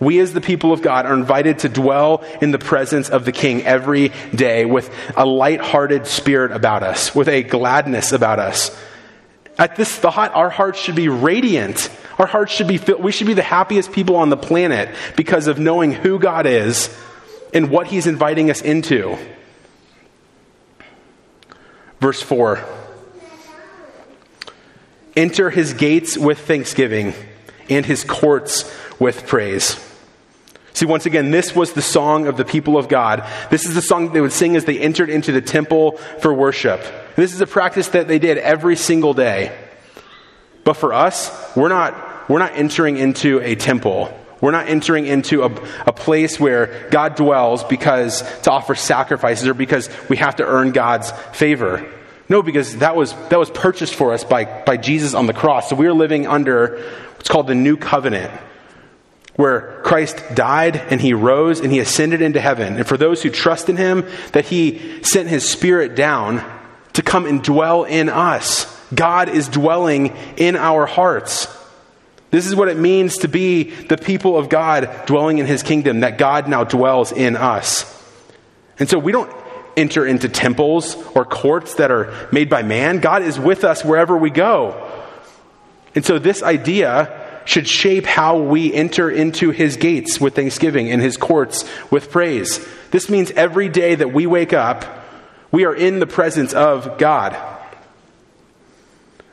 We, 0.01 0.19
as 0.19 0.33
the 0.33 0.41
people 0.41 0.73
of 0.73 0.81
God, 0.81 1.05
are 1.05 1.13
invited 1.13 1.59
to 1.59 1.69
dwell 1.69 2.25
in 2.41 2.51
the 2.51 2.59
presence 2.59 3.09
of 3.09 3.23
the 3.23 3.31
King 3.31 3.63
every 3.63 4.11
day 4.35 4.65
with 4.65 4.93
a 5.15 5.25
light-hearted 5.25 6.05
spirit 6.05 6.51
about 6.51 6.83
us, 6.83 7.15
with 7.15 7.29
a 7.29 7.43
gladness 7.43 8.11
about 8.11 8.39
us. 8.39 8.77
At 9.57 9.77
this 9.77 9.93
thought, 9.93 10.33
our 10.35 10.49
hearts 10.49 10.79
should 10.79 10.95
be 10.95 11.09
radiant. 11.09 11.89
Our 12.17 12.27
hearts 12.27 12.51
should 12.53 12.67
be 12.67 12.77
filled. 12.77 13.03
We 13.03 13.11
should 13.11 13.27
be 13.27 13.33
the 13.33 13.41
happiest 13.41 13.91
people 13.91 14.17
on 14.17 14.29
the 14.29 14.37
planet 14.37 14.93
because 15.15 15.47
of 15.47 15.59
knowing 15.59 15.91
who 15.91 16.19
God 16.19 16.45
is 16.45 16.93
and 17.53 17.69
what 17.69 17.87
He's 17.87 18.07
inviting 18.07 18.49
us 18.49 18.61
into. 18.61 19.17
Verse 21.99 22.21
4 22.21 22.63
Enter 25.15 25.49
His 25.49 25.73
gates 25.73 26.17
with 26.17 26.39
thanksgiving 26.39 27.13
and 27.69 27.85
His 27.85 28.03
courts 28.03 28.73
with 28.99 29.27
praise. 29.27 29.85
See, 30.73 30.85
once 30.85 31.05
again, 31.05 31.31
this 31.31 31.53
was 31.53 31.73
the 31.73 31.81
song 31.81 32.27
of 32.27 32.37
the 32.37 32.45
people 32.45 32.77
of 32.77 32.87
God. 32.87 33.27
This 33.49 33.65
is 33.65 33.75
the 33.75 33.81
song 33.81 34.13
they 34.13 34.21
would 34.21 34.31
sing 34.31 34.55
as 34.55 34.63
they 34.63 34.79
entered 34.79 35.09
into 35.09 35.33
the 35.33 35.41
temple 35.41 35.97
for 36.21 36.33
worship. 36.33 36.79
And 36.79 37.15
this 37.17 37.33
is 37.33 37.41
a 37.41 37.47
practice 37.47 37.89
that 37.89 38.07
they 38.07 38.17
did 38.17 38.37
every 38.37 38.77
single 38.77 39.13
day. 39.13 39.57
But 40.63 40.75
for 40.75 40.93
us, 40.93 41.31
we're 41.55 41.69
not 41.69 42.29
we're 42.29 42.39
not 42.39 42.55
entering 42.55 42.97
into 42.97 43.41
a 43.41 43.55
temple. 43.55 44.13
We're 44.41 44.51
not 44.51 44.69
entering 44.69 45.05
into 45.05 45.43
a, 45.43 45.51
a 45.85 45.93
place 45.93 46.39
where 46.39 46.87
God 46.91 47.15
dwells 47.15 47.63
because 47.63 48.21
to 48.41 48.51
offer 48.51 48.73
sacrifices 48.75 49.47
or 49.47 49.53
because 49.53 49.89
we 50.07 50.17
have 50.17 50.37
to 50.37 50.45
earn 50.45 50.71
God's 50.71 51.11
favor. 51.33 51.85
No, 52.29 52.41
because 52.41 52.77
that 52.77 52.95
was, 52.95 53.13
that 53.29 53.39
was 53.39 53.49
purchased 53.49 53.95
for 53.95 54.13
us 54.13 54.23
by, 54.23 54.45
by 54.45 54.77
Jesus 54.77 55.13
on 55.13 55.25
the 55.25 55.33
cross. 55.33 55.69
So 55.69 55.75
we 55.75 55.87
are 55.87 55.93
living 55.93 56.27
under 56.27 56.79
what's 57.15 57.27
called 57.27 57.47
the 57.47 57.55
new 57.55 57.75
covenant, 57.75 58.31
where 59.35 59.81
Christ 59.83 60.23
died 60.35 60.77
and 60.77 61.01
he 61.01 61.13
rose 61.13 61.59
and 61.59 61.71
he 61.71 61.79
ascended 61.79 62.21
into 62.21 62.39
heaven. 62.39 62.77
And 62.77 62.87
for 62.87 62.97
those 62.97 63.23
who 63.23 63.29
trust 63.29 63.67
in 63.67 63.77
him, 63.77 64.07
that 64.33 64.45
he 64.45 65.03
sent 65.03 65.27
his 65.27 65.49
spirit 65.49 65.95
down 65.95 66.45
to 66.93 67.01
come 67.01 67.25
and 67.25 67.43
dwell 67.43 67.83
in 67.83 68.09
us. 68.09 68.77
God 68.93 69.29
is 69.29 69.47
dwelling 69.47 70.15
in 70.37 70.55
our 70.55 70.85
hearts. 70.85 71.47
This 72.31 72.45
is 72.45 72.55
what 72.55 72.67
it 72.67 72.77
means 72.77 73.17
to 73.19 73.27
be 73.27 73.63
the 73.63 73.97
people 73.97 74.37
of 74.37 74.49
God 74.49 75.05
dwelling 75.07 75.39
in 75.39 75.45
his 75.45 75.63
kingdom, 75.63 76.01
that 76.01 76.17
God 76.17 76.47
now 76.47 76.63
dwells 76.63 77.11
in 77.11 77.35
us. 77.35 77.85
And 78.77 78.87
so 78.87 78.99
we 78.99 79.11
don't 79.11 79.31
enter 79.75 80.05
into 80.05 80.29
temples 80.29 80.95
or 81.15 81.25
courts 81.25 81.75
that 81.75 81.91
are 81.91 82.13
made 82.31 82.49
by 82.49 82.61
man. 82.61 82.99
God 82.99 83.23
is 83.23 83.39
with 83.39 83.63
us 83.63 83.83
wherever 83.83 84.15
we 84.15 84.29
go. 84.29 84.89
And 85.95 86.05
so 86.05 86.19
this 86.19 86.43
idea 86.43 87.41
should 87.45 87.67
shape 87.67 88.05
how 88.05 88.37
we 88.37 88.71
enter 88.73 89.09
into 89.09 89.49
his 89.49 89.77
gates 89.77 90.21
with 90.21 90.35
thanksgiving 90.35 90.91
and 90.91 91.01
his 91.01 91.17
courts 91.17 91.67
with 91.89 92.11
praise. 92.11 92.65
This 92.91 93.09
means 93.09 93.31
every 93.31 93.69
day 93.69 93.95
that 93.95 94.13
we 94.13 94.27
wake 94.27 94.53
up, 94.53 94.85
we 95.51 95.65
are 95.65 95.73
in 95.73 95.99
the 95.99 96.05
presence 96.05 96.53
of 96.53 96.99
God. 96.99 97.35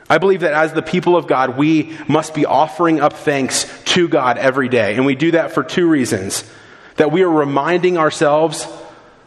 I 0.09 0.19
believe 0.19 0.41
that 0.41 0.53
as 0.53 0.73
the 0.73 0.81
people 0.81 1.17
of 1.17 1.27
God, 1.27 1.57
we 1.57 1.97
must 2.07 2.33
be 2.33 2.45
offering 2.45 3.01
up 3.01 3.13
thanks 3.13 3.65
to 3.85 4.07
God 4.07 4.37
every 4.37 4.69
day. 4.69 4.95
And 4.95 5.05
we 5.05 5.15
do 5.15 5.31
that 5.31 5.51
for 5.51 5.63
two 5.63 5.89
reasons 5.89 6.49
that 6.95 7.11
we 7.11 7.21
are 7.23 7.29
reminding 7.29 7.97
ourselves, 7.97 8.67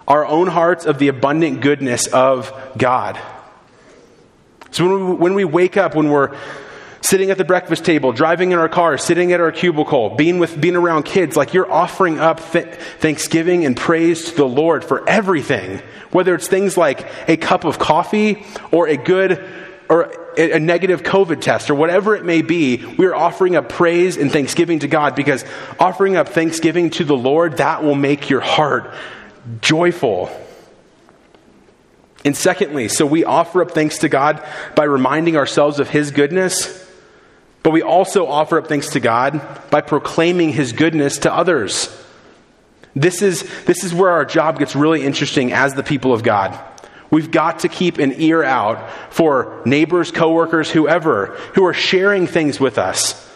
our 0.09 0.27
own 0.27 0.49
hearts, 0.49 0.87
of 0.87 0.99
the 0.99 1.09
abundant 1.09 1.61
goodness 1.61 2.07
of 2.09 2.53
God. 2.77 3.21
So 4.73 4.87
when 4.87 5.09
we, 5.09 5.15
when 5.15 5.35
we 5.35 5.45
wake 5.45 5.77
up, 5.77 5.95
when 5.95 6.11
we're 6.11 6.37
sitting 7.03 7.31
at 7.31 7.39
the 7.39 7.45
breakfast 7.45 7.85
table, 7.85 8.13
driving 8.13 8.53
in 8.53 8.59
our 8.59 8.69
car, 8.69 8.99
sitting 8.99 9.33
at 9.33 9.41
our 9.41 9.53
cubicle, 9.53 10.11
being 10.11 10.39
with 10.39 10.61
being 10.61 10.77
around 10.77 11.05
kids, 11.05 11.37
like 11.37 11.55
you're 11.55 11.71
offering 11.71 12.19
up 12.19 12.41
th- 12.53 12.75
thanksgiving 12.99 13.65
and 13.65 13.77
praise 13.77 14.31
to 14.31 14.37
the 14.37 14.49
Lord 14.49 14.85
for 14.85 15.09
everything. 15.09 15.83
Whether 16.11 16.35
it's 16.35 16.49
things 16.49 16.77
like 16.77 17.07
a 17.29 17.37
cup 17.37 17.65
of 17.65 17.79
coffee 17.79 18.45
or 18.71 18.89
a 18.89 18.97
good 18.97 19.45
or 19.91 20.13
a 20.39 20.61
negative 20.61 21.03
COVID 21.03 21.41
test 21.41 21.69
or 21.69 21.75
whatever 21.75 22.15
it 22.15 22.25
may 22.25 22.43
be, 22.43 22.77
we're 22.97 23.15
offering 23.15 23.57
up 23.57 23.69
praise 23.69 24.17
and 24.17 24.31
thanksgiving 24.31 24.79
to 24.79 24.89
God 24.89 25.17
because 25.17 25.45
offering 25.81 26.17
up 26.17 26.29
thanksgiving 26.29 26.91
to 26.91 27.05
the 27.05 27.17
Lord, 27.17 27.57
that 27.57 27.83
will 27.83 27.97
make 27.97 28.31
your 28.31 28.41
heart 28.41 28.95
joyful. 29.61 30.31
And 32.25 32.37
secondly, 32.37 32.87
so 32.87 33.05
we 33.05 33.25
offer 33.25 33.63
up 33.63 33.73
thanks 33.73 33.99
to 33.99 34.09
God 34.09 34.47
by 34.77 34.85
reminding 34.85 35.37
ourselves 35.37 35.81
of 35.81 35.91
His 35.91 36.13
goodness, 36.13 36.89
but 37.65 37.71
we 37.71 37.83
also 37.83 38.29
offer 38.29 38.59
up 38.59 38.69
thanks 38.69 38.91
to 38.91 39.01
God 39.01 39.41
by 39.71 39.81
proclaiming 39.81 40.53
His 40.53 40.73
goodness 40.73 41.19
to 41.19 41.35
others. 41.35 41.89
This 42.95 43.23
is, 43.23 43.43
this 43.65 43.83
is 43.83 43.93
where 43.93 44.11
our 44.11 44.25
job 44.25 44.61
gets 44.61 44.77
really 44.77 45.03
interesting 45.03 45.53
as 45.53 45.75
the 45.75 45.83
people 45.83 46.13
of 46.13 46.23
God. 46.23 46.57
We've 47.11 47.31
got 47.31 47.61
to 47.61 47.69
keep 47.69 47.99
an 47.99 48.15
ear 48.21 48.43
out 48.43 48.91
for 49.13 49.61
neighbors, 49.65 50.13
coworkers, 50.13 50.71
whoever, 50.71 51.27
who 51.55 51.67
are 51.67 51.75
sharing 51.75 52.27
things 52.27 52.61
with 52.61 52.79
us. 52.79 53.29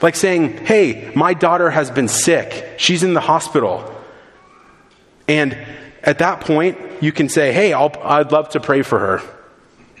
Like 0.00 0.16
saying, 0.16 0.64
hey, 0.64 1.12
my 1.14 1.34
daughter 1.34 1.70
has 1.70 1.90
been 1.90 2.08
sick. 2.08 2.74
She's 2.78 3.02
in 3.02 3.12
the 3.14 3.20
hospital. 3.20 3.94
And 5.28 5.58
at 6.02 6.18
that 6.18 6.40
point, 6.40 6.78
you 7.02 7.12
can 7.12 7.28
say, 7.28 7.52
hey, 7.52 7.72
i 7.72 8.18
would 8.18 8.32
love 8.32 8.50
to 8.50 8.60
pray 8.60 8.82
for 8.82 8.98
her. 8.98 9.22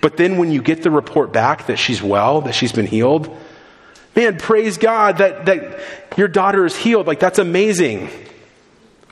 But 0.00 0.16
then 0.16 0.38
when 0.38 0.50
you 0.50 0.62
get 0.62 0.82
the 0.82 0.90
report 0.90 1.32
back 1.32 1.66
that 1.66 1.78
she's 1.78 2.02
well, 2.02 2.40
that 2.42 2.54
she's 2.54 2.72
been 2.72 2.86
healed, 2.86 3.36
man, 4.16 4.38
praise 4.38 4.78
God 4.78 5.18
that, 5.18 5.46
that 5.46 5.80
your 6.16 6.28
daughter 6.28 6.64
is 6.64 6.76
healed. 6.76 7.06
Like, 7.06 7.20
that's 7.20 7.38
amazing. 7.38 8.08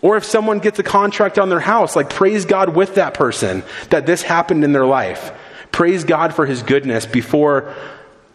Or 0.01 0.17
if 0.17 0.25
someone 0.25 0.61
gets 0.61 0.79
a 0.79 0.83
contract 0.83 1.39
on 1.39 1.49
their 1.49 1.61
house, 1.61 1.97
like 1.97 2.11
praise 2.11 2.45
God 2.45 2.75
with 2.75 2.95
that 2.97 3.15
person 3.15 3.65
that 3.91 4.07
this 4.07 4.23
happened 4.23 4.65
in 4.65 4.73
their 4.73 4.87
life. 4.87 5.33
Praise 5.73 6.05
God 6.05 6.35
for 6.35 6.47
his 6.47 6.63
goodness 6.63 7.05
before, 7.05 7.75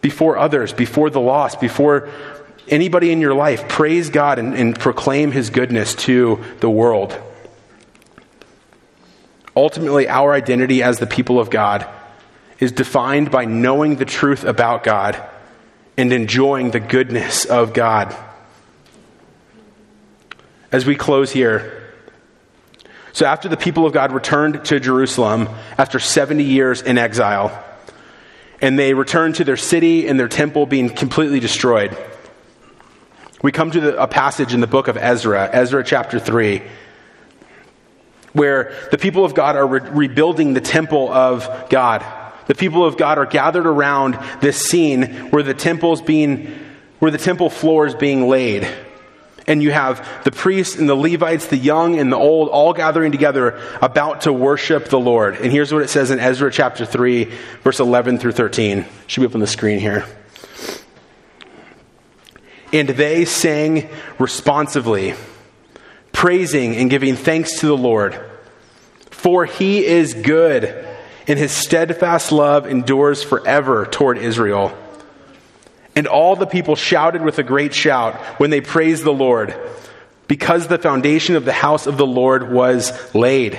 before 0.00 0.36
others, 0.36 0.72
before 0.72 1.10
the 1.10 1.20
lost, 1.20 1.60
before 1.60 2.10
anybody 2.68 3.10
in 3.10 3.20
your 3.20 3.34
life. 3.34 3.68
Praise 3.68 4.10
God 4.10 4.38
and, 4.38 4.54
and 4.54 4.78
proclaim 4.78 5.32
his 5.32 5.50
goodness 5.50 5.94
to 5.94 6.42
the 6.60 6.70
world. 6.70 7.18
Ultimately, 9.56 10.08
our 10.08 10.32
identity 10.32 10.82
as 10.82 10.98
the 10.98 11.06
people 11.06 11.38
of 11.38 11.48
God 11.48 11.86
is 12.58 12.72
defined 12.72 13.30
by 13.30 13.44
knowing 13.44 13.96
the 13.96 14.04
truth 14.04 14.44
about 14.44 14.84
God 14.84 15.22
and 15.96 16.12
enjoying 16.12 16.72
the 16.72 16.80
goodness 16.80 17.44
of 17.44 17.72
God 17.72 18.14
as 20.74 20.84
we 20.84 20.96
close 20.96 21.30
here. 21.30 21.80
So, 23.12 23.26
after 23.26 23.48
the 23.48 23.56
people 23.56 23.86
of 23.86 23.92
God 23.92 24.10
returned 24.10 24.64
to 24.64 24.80
Jerusalem 24.80 25.48
after 25.78 26.00
70 26.00 26.42
years 26.42 26.82
in 26.82 26.98
exile, 26.98 27.64
and 28.60 28.76
they 28.76 28.92
returned 28.92 29.36
to 29.36 29.44
their 29.44 29.56
city 29.56 30.08
and 30.08 30.18
their 30.18 30.26
temple 30.26 30.66
being 30.66 30.90
completely 30.90 31.38
destroyed, 31.38 31.96
we 33.40 33.52
come 33.52 33.70
to 33.70 33.80
the, 33.80 34.02
a 34.02 34.08
passage 34.08 34.52
in 34.52 34.60
the 34.60 34.66
book 34.66 34.88
of 34.88 34.96
Ezra, 34.96 35.48
Ezra 35.52 35.84
chapter 35.84 36.18
3, 36.18 36.60
where 38.32 38.74
the 38.90 38.98
people 38.98 39.24
of 39.24 39.32
God 39.32 39.54
are 39.54 39.68
re- 39.68 39.80
rebuilding 39.80 40.54
the 40.54 40.60
temple 40.60 41.08
of 41.08 41.68
God. 41.70 42.04
The 42.48 42.56
people 42.56 42.84
of 42.84 42.96
God 42.96 43.18
are 43.18 43.26
gathered 43.26 43.66
around 43.66 44.18
this 44.40 44.60
scene 44.60 45.30
where 45.30 45.44
the 45.44 45.54
temple's 45.54 46.02
being, 46.02 46.52
where 46.98 47.12
the 47.12 47.18
temple 47.18 47.48
floor 47.48 47.86
is 47.86 47.94
being 47.94 48.26
laid. 48.26 48.68
And 49.46 49.62
you 49.62 49.72
have 49.72 50.24
the 50.24 50.32
priests 50.32 50.76
and 50.76 50.88
the 50.88 50.94
Levites, 50.94 51.48
the 51.48 51.58
young 51.58 51.98
and 51.98 52.10
the 52.10 52.16
old, 52.16 52.48
all 52.48 52.72
gathering 52.72 53.12
together 53.12 53.60
about 53.82 54.22
to 54.22 54.32
worship 54.32 54.86
the 54.86 54.98
Lord. 54.98 55.36
And 55.36 55.52
here's 55.52 55.72
what 55.72 55.82
it 55.82 55.88
says 55.88 56.10
in 56.10 56.18
Ezra 56.18 56.50
chapter 56.50 56.86
3, 56.86 57.30
verse 57.62 57.78
11 57.78 58.18
through 58.18 58.32
13. 58.32 58.86
Should 59.06 59.20
be 59.20 59.26
up 59.26 59.34
on 59.34 59.40
the 59.40 59.46
screen 59.46 59.78
here. 59.78 60.06
And 62.72 62.88
they 62.88 63.24
sang 63.26 63.88
responsively, 64.18 65.14
praising 66.12 66.74
and 66.76 66.88
giving 66.88 67.14
thanks 67.14 67.60
to 67.60 67.66
the 67.66 67.76
Lord. 67.76 68.18
For 69.10 69.44
he 69.44 69.84
is 69.84 70.14
good, 70.14 70.86
and 71.28 71.38
his 71.38 71.52
steadfast 71.52 72.32
love 72.32 72.66
endures 72.66 73.22
forever 73.22 73.86
toward 73.86 74.18
Israel. 74.18 74.76
And 75.96 76.06
all 76.06 76.34
the 76.34 76.46
people 76.46 76.74
shouted 76.74 77.22
with 77.22 77.38
a 77.38 77.44
great 77.44 77.72
shout 77.72 78.16
when 78.40 78.50
they 78.50 78.60
praised 78.60 79.04
the 79.04 79.12
Lord, 79.12 79.54
because 80.26 80.66
the 80.66 80.78
foundation 80.78 81.36
of 81.36 81.44
the 81.44 81.52
house 81.52 81.86
of 81.86 81.96
the 81.96 82.06
Lord 82.06 82.50
was 82.50 83.14
laid. 83.14 83.58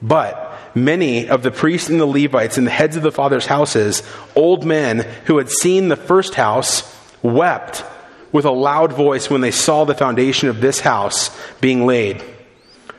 But 0.00 0.52
many 0.74 1.28
of 1.28 1.42
the 1.42 1.50
priests 1.50 1.88
and 1.88 2.00
the 2.00 2.06
Levites 2.06 2.56
and 2.56 2.66
the 2.66 2.70
heads 2.70 2.96
of 2.96 3.02
the 3.02 3.12
fathers' 3.12 3.46
houses, 3.46 4.02
old 4.34 4.64
men 4.64 5.00
who 5.26 5.38
had 5.38 5.50
seen 5.50 5.88
the 5.88 5.96
first 5.96 6.34
house, 6.34 6.82
wept 7.22 7.84
with 8.32 8.44
a 8.46 8.50
loud 8.50 8.92
voice 8.92 9.28
when 9.28 9.42
they 9.42 9.50
saw 9.50 9.84
the 9.84 9.94
foundation 9.94 10.48
of 10.48 10.60
this 10.60 10.80
house 10.80 11.30
being 11.60 11.86
laid. 11.86 12.22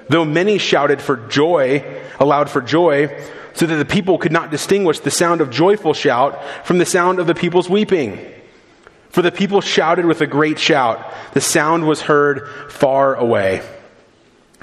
Though 0.09 0.25
many 0.25 0.59
shouted 0.59 1.01
for 1.01 1.17
joy, 1.27 1.83
aloud 2.19 2.49
for 2.49 2.61
joy, 2.61 3.25
so 3.53 3.65
that 3.65 3.75
the 3.75 3.85
people 3.85 4.17
could 4.17 4.31
not 4.31 4.51
distinguish 4.51 4.99
the 4.99 5.11
sound 5.11 5.41
of 5.41 5.49
joyful 5.49 5.93
shout 5.93 6.39
from 6.65 6.77
the 6.77 6.85
sound 6.85 7.19
of 7.19 7.27
the 7.27 7.35
people's 7.35 7.69
weeping. 7.69 8.19
For 9.13 9.21
the 9.21 9.31
people 9.31 9.61
shouted 9.61 10.05
with 10.05 10.21
a 10.21 10.27
great 10.27 10.57
shout. 10.57 11.13
The 11.33 11.39
sound 11.39 11.87
was 11.87 12.01
heard 12.01 12.49
far 12.71 13.13
away. 13.13 13.61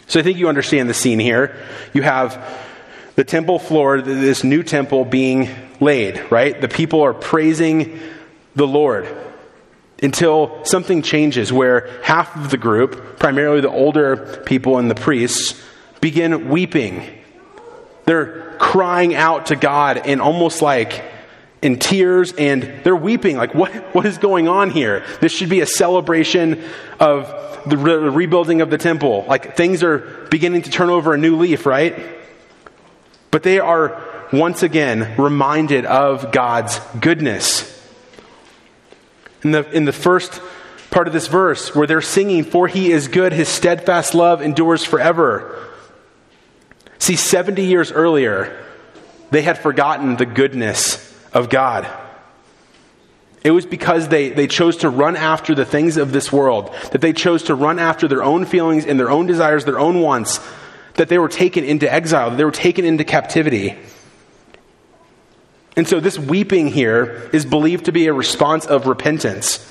So 0.09 0.19
I 0.19 0.25
think 0.25 0.39
you 0.39 0.49
understand 0.49 0.91
the 0.91 0.95
scene 0.95 1.21
here. 1.21 1.57
You 1.95 2.03
have 2.03 2.45
the 3.15 3.23
temple 3.23 3.61
floor, 3.61 4.03
this 4.03 4.43
new 4.43 4.65
temple 4.65 5.05
being 5.05 5.49
laid, 5.79 6.33
right? 6.33 6.61
The 6.61 6.67
people 6.67 7.03
are 7.03 7.15
praising 7.15 8.01
the 8.57 8.67
Lord 8.67 9.07
until 10.03 10.65
something 10.65 11.03
changes 11.03 11.53
where 11.53 12.03
half 12.03 12.35
of 12.35 12.51
the 12.51 12.59
group, 12.59 13.21
primarily 13.21 13.61
the 13.61 13.71
older 13.71 14.43
people 14.47 14.79
and 14.79 14.91
the 14.91 14.97
priests, 14.97 15.63
begin 16.01 16.49
weeping. 16.49 17.07
They're 18.05 18.57
crying 18.59 19.15
out 19.15 19.47
to 19.47 19.57
God 19.57 20.09
in 20.09 20.21
almost 20.21 20.61
like 20.61 21.05
in 21.63 21.79
tears 21.79 22.33
and 22.33 22.63
they're 22.85 22.97
weeping. 22.97 23.37
Like, 23.37 23.55
what, 23.55 23.73
what 23.95 24.07
is 24.07 24.19
going 24.19 24.49
on 24.49 24.71
here? 24.71 25.05
This 25.21 25.33
should 25.33 25.49
be 25.51 25.61
a 25.61 25.67
celebration 25.67 26.63
of 26.99 27.27
the 27.67 27.77
re- 27.77 27.95
rebuilding 27.95 28.61
of 28.61 28.71
the 28.71 28.79
temple. 28.79 29.25
Like, 29.29 29.57
things 29.57 29.83
are 29.83 29.99
beginning 30.31 30.63
to 30.63 30.71
turn 30.71 30.89
over 30.89 31.13
a 31.13 31.19
new 31.19 31.37
leaf, 31.37 31.67
right? 31.67 31.99
But 33.31 33.43
they 33.43 33.59
are 33.59 34.03
once 34.33 34.63
again 34.63 35.17
reminded 35.21 35.85
of 35.85 36.33
God's 36.33 36.81
goodness. 37.01 37.67
In 39.43 39.53
the, 39.53 39.71
in 39.71 39.85
the 39.85 39.93
first 39.93 40.41
part 40.91 41.07
of 41.07 41.13
this 41.13 41.27
verse, 41.27 41.75
where 41.75 41.87
they're 41.87 42.01
singing, 42.01 42.45
For 42.45 42.69
he 42.69 42.91
is 42.91 43.09
good, 43.09 43.33
his 43.33 43.49
steadfast 43.49 44.15
love 44.15 44.43
endures 44.43 44.85
forever. 44.85 45.57
See, 46.99 47.17
70 47.17 47.65
years 47.65 47.93
earlier, 47.93 48.65
they 49.31 49.43
had 49.43 49.59
forgotten 49.59 50.17
the 50.17 50.27
goodness 50.27 51.00
of 51.33 51.49
God. 51.49 51.87
It 53.43 53.53
was 53.53 53.65
because 53.65 54.09
they, 54.09 54.31
they 54.31 54.47
chose 54.47 54.79
to 54.79 54.91
run 54.91 55.17
after 55.17 55.55
the 55.55 55.65
things 55.65 55.97
of 55.97 56.13
this 56.13 56.31
world, 56.31 56.75
that 56.93 57.01
they 57.01 57.13
chose 57.13 57.45
to 57.45 57.55
run 57.55 57.79
after 57.79 58.07
their 58.07 58.23
own 58.23 58.45
feelings 58.45 58.85
and 58.85 59.01
their 59.01 59.11
own 59.11 59.27
desires, 59.27 59.65
their 59.65 59.79
own 59.79 60.01
wants, 60.01 60.41
that 60.95 61.09
they 61.09 61.19
were 61.19 61.29
taken 61.29 61.65
into 61.65 61.91
exile, 61.91 62.31
that 62.31 62.37
they 62.37 62.45
were 62.45 62.51
taken 62.51 62.85
into 62.85 63.05
captivity. 63.05 63.79
And 65.77 65.89
so 65.89 66.01
this 66.01 66.19
weeping 66.19 66.69
here 66.69 67.31
is 67.33 67.47
believed 67.47 67.87
to 67.87 67.93
be 67.93 68.07
a 68.07 68.13
response 68.13 68.67
of 68.67 68.87
repentance 68.87 69.67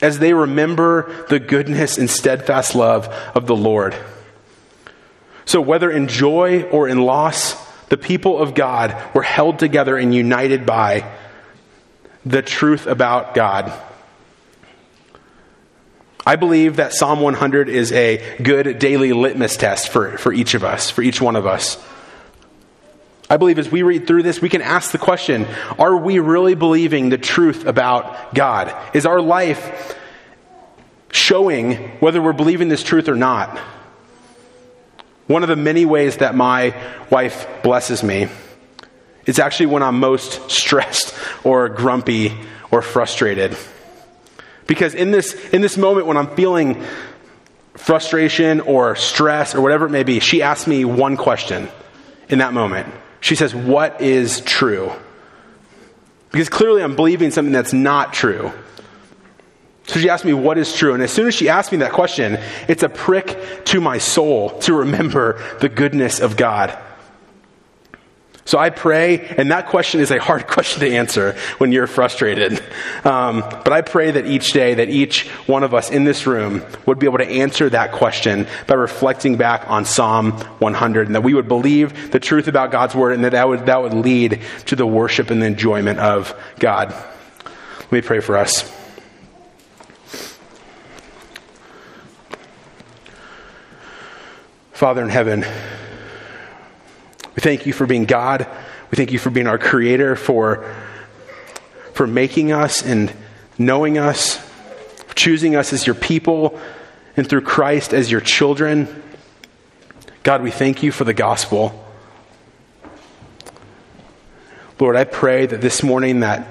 as 0.00 0.18
they 0.18 0.32
remember 0.32 1.26
the 1.28 1.40
goodness 1.40 1.98
and 1.98 2.08
steadfast 2.08 2.74
love 2.74 3.08
of 3.34 3.46
the 3.46 3.56
Lord. 3.56 3.96
So, 5.46 5.60
whether 5.60 5.90
in 5.90 6.08
joy 6.08 6.62
or 6.64 6.88
in 6.88 7.02
loss, 7.02 7.54
the 7.94 7.98
people 7.98 8.40
of 8.40 8.56
God 8.56 9.00
were 9.14 9.22
held 9.22 9.60
together 9.60 9.96
and 9.96 10.12
united 10.12 10.66
by 10.66 11.08
the 12.26 12.42
truth 12.42 12.88
about 12.88 13.36
God. 13.36 13.72
I 16.26 16.34
believe 16.34 16.74
that 16.74 16.92
Psalm 16.92 17.20
100 17.20 17.68
is 17.68 17.92
a 17.92 18.36
good 18.42 18.80
daily 18.80 19.12
litmus 19.12 19.56
test 19.56 19.90
for, 19.90 20.18
for 20.18 20.32
each 20.32 20.54
of 20.54 20.64
us, 20.64 20.90
for 20.90 21.02
each 21.02 21.20
one 21.20 21.36
of 21.36 21.46
us. 21.46 21.80
I 23.30 23.36
believe 23.36 23.60
as 23.60 23.70
we 23.70 23.84
read 23.84 24.08
through 24.08 24.24
this, 24.24 24.42
we 24.42 24.48
can 24.48 24.60
ask 24.60 24.90
the 24.90 24.98
question 24.98 25.46
Are 25.78 25.96
we 25.96 26.18
really 26.18 26.56
believing 26.56 27.10
the 27.10 27.18
truth 27.18 27.64
about 27.64 28.34
God? 28.34 28.74
Is 28.92 29.06
our 29.06 29.20
life 29.20 29.96
showing 31.12 31.76
whether 32.00 32.20
we're 32.20 32.32
believing 32.32 32.66
this 32.66 32.82
truth 32.82 33.08
or 33.08 33.14
not? 33.14 33.56
One 35.26 35.42
of 35.42 35.48
the 35.48 35.56
many 35.56 35.84
ways 35.84 36.18
that 36.18 36.34
my 36.34 36.74
wife 37.10 37.46
blesses 37.62 38.02
me 38.02 38.28
is 39.26 39.38
actually 39.38 39.66
when 39.66 39.82
I'm 39.82 39.98
most 39.98 40.50
stressed 40.50 41.14
or 41.44 41.68
grumpy 41.68 42.36
or 42.70 42.82
frustrated. 42.82 43.56
Because 44.66 44.94
in 44.94 45.10
this, 45.10 45.34
in 45.50 45.62
this 45.62 45.76
moment 45.76 46.06
when 46.06 46.16
I'm 46.16 46.34
feeling 46.34 46.82
frustration 47.74 48.60
or 48.60 48.96
stress 48.96 49.54
or 49.54 49.60
whatever 49.60 49.86
it 49.86 49.90
may 49.90 50.04
be, 50.04 50.20
she 50.20 50.42
asks 50.42 50.66
me 50.66 50.84
one 50.84 51.16
question 51.16 51.68
in 52.28 52.38
that 52.38 52.52
moment. 52.52 52.92
She 53.20 53.34
says, 53.34 53.54
What 53.54 54.00
is 54.00 54.40
true? 54.42 54.92
Because 56.30 56.48
clearly 56.48 56.82
I'm 56.82 56.96
believing 56.96 57.30
something 57.30 57.52
that's 57.52 57.72
not 57.72 58.12
true. 58.12 58.52
So 59.86 60.00
she 60.00 60.08
asked 60.08 60.24
me, 60.24 60.32
What 60.32 60.58
is 60.58 60.74
true? 60.74 60.94
And 60.94 61.02
as 61.02 61.12
soon 61.12 61.26
as 61.26 61.34
she 61.34 61.48
asked 61.48 61.72
me 61.72 61.78
that 61.78 61.92
question, 61.92 62.38
it's 62.68 62.82
a 62.82 62.88
prick 62.88 63.64
to 63.66 63.80
my 63.80 63.98
soul 63.98 64.58
to 64.60 64.74
remember 64.74 65.40
the 65.60 65.68
goodness 65.68 66.20
of 66.20 66.36
God. 66.36 66.78
So 68.46 68.58
I 68.58 68.68
pray, 68.68 69.20
and 69.38 69.50
that 69.50 69.68
question 69.68 70.00
is 70.00 70.10
a 70.10 70.18
hard 70.18 70.46
question 70.48 70.80
to 70.80 70.94
answer 70.94 71.36
when 71.58 71.72
you're 71.72 71.86
frustrated. 71.86 72.62
Um, 73.02 73.40
but 73.40 73.72
I 73.72 73.80
pray 73.80 74.10
that 74.10 74.26
each 74.26 74.52
day, 74.52 74.74
that 74.74 74.90
each 74.90 75.28
one 75.46 75.64
of 75.64 75.74
us 75.74 75.90
in 75.90 76.04
this 76.04 76.26
room 76.26 76.62
would 76.84 76.98
be 76.98 77.06
able 77.06 77.18
to 77.18 77.26
answer 77.26 77.70
that 77.70 77.92
question 77.92 78.46
by 78.66 78.74
reflecting 78.74 79.36
back 79.36 79.68
on 79.70 79.86
Psalm 79.86 80.32
100, 80.32 81.06
and 81.06 81.14
that 81.14 81.22
we 81.22 81.32
would 81.32 81.48
believe 81.48 82.10
the 82.10 82.20
truth 82.20 82.48
about 82.48 82.70
God's 82.70 82.94
word, 82.94 83.14
and 83.14 83.24
that 83.24 83.32
that 83.32 83.48
would, 83.48 83.66
that 83.66 83.82
would 83.82 83.94
lead 83.94 84.42
to 84.66 84.76
the 84.76 84.86
worship 84.86 85.30
and 85.30 85.40
the 85.40 85.46
enjoyment 85.46 85.98
of 85.98 86.34
God. 86.58 86.90
Let 86.90 87.92
me 87.92 88.00
pray 88.02 88.20
for 88.20 88.36
us. 88.36 88.83
Father 94.74 95.02
in 95.02 95.08
heaven, 95.08 95.42
we 97.36 97.40
thank 97.40 97.64
you 97.64 97.72
for 97.72 97.86
being 97.86 98.06
God. 98.06 98.44
We 98.90 98.96
thank 98.96 99.12
you 99.12 99.20
for 99.20 99.30
being 99.30 99.46
our 99.46 99.56
creator, 99.56 100.16
for, 100.16 100.68
for 101.92 102.08
making 102.08 102.50
us 102.50 102.82
and 102.84 103.12
knowing 103.56 103.98
us, 103.98 104.44
choosing 105.14 105.54
us 105.54 105.72
as 105.72 105.86
your 105.86 105.94
people, 105.94 106.58
and 107.16 107.24
through 107.24 107.42
Christ 107.42 107.94
as 107.94 108.10
your 108.10 108.20
children. 108.20 108.88
God, 110.24 110.42
we 110.42 110.50
thank 110.50 110.82
you 110.82 110.90
for 110.90 111.04
the 111.04 111.14
gospel. 111.14 111.80
Lord, 114.80 114.96
I 114.96 115.04
pray 115.04 115.46
that 115.46 115.60
this 115.60 115.84
morning 115.84 116.20
that, 116.20 116.48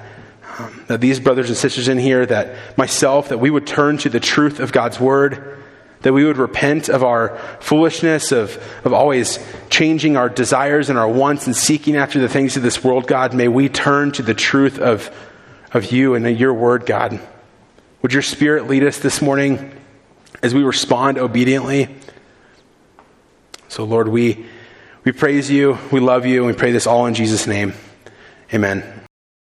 um, 0.58 0.84
that 0.86 1.02
these 1.02 1.20
brothers 1.20 1.50
and 1.50 1.58
sisters 1.58 1.88
in 1.88 1.98
here, 1.98 2.24
that 2.24 2.78
myself, 2.78 3.28
that 3.28 3.38
we 3.38 3.50
would 3.50 3.66
turn 3.66 3.98
to 3.98 4.08
the 4.08 4.18
truth 4.18 4.60
of 4.60 4.72
God's 4.72 4.98
word 4.98 5.62
that 6.04 6.12
we 6.12 6.24
would 6.24 6.36
repent 6.36 6.90
of 6.90 7.02
our 7.02 7.38
foolishness, 7.60 8.30
of, 8.30 8.62
of 8.84 8.92
always 8.92 9.38
changing 9.70 10.18
our 10.18 10.28
desires 10.28 10.90
and 10.90 10.98
our 10.98 11.08
wants 11.08 11.46
and 11.46 11.56
seeking 11.56 11.96
after 11.96 12.20
the 12.20 12.28
things 12.28 12.58
of 12.58 12.62
this 12.62 12.84
world, 12.84 13.06
God. 13.06 13.32
May 13.32 13.48
we 13.48 13.70
turn 13.70 14.12
to 14.12 14.22
the 14.22 14.34
truth 14.34 14.78
of, 14.78 15.10
of 15.72 15.90
you 15.90 16.14
and 16.14 16.38
your 16.38 16.52
word, 16.52 16.84
God. 16.84 17.18
Would 18.02 18.12
your 18.12 18.20
spirit 18.20 18.68
lead 18.68 18.84
us 18.84 18.98
this 18.98 19.22
morning 19.22 19.74
as 20.42 20.54
we 20.54 20.62
respond 20.62 21.16
obediently? 21.16 21.88
So, 23.68 23.84
Lord, 23.84 24.08
we, 24.08 24.44
we 25.04 25.12
praise 25.12 25.50
you, 25.50 25.78
we 25.90 26.00
love 26.00 26.26
you, 26.26 26.44
and 26.44 26.46
we 26.46 26.52
pray 26.52 26.70
this 26.70 26.86
all 26.86 27.06
in 27.06 27.14
Jesus' 27.14 27.46
name. 27.46 27.72
Amen. 28.52 29.03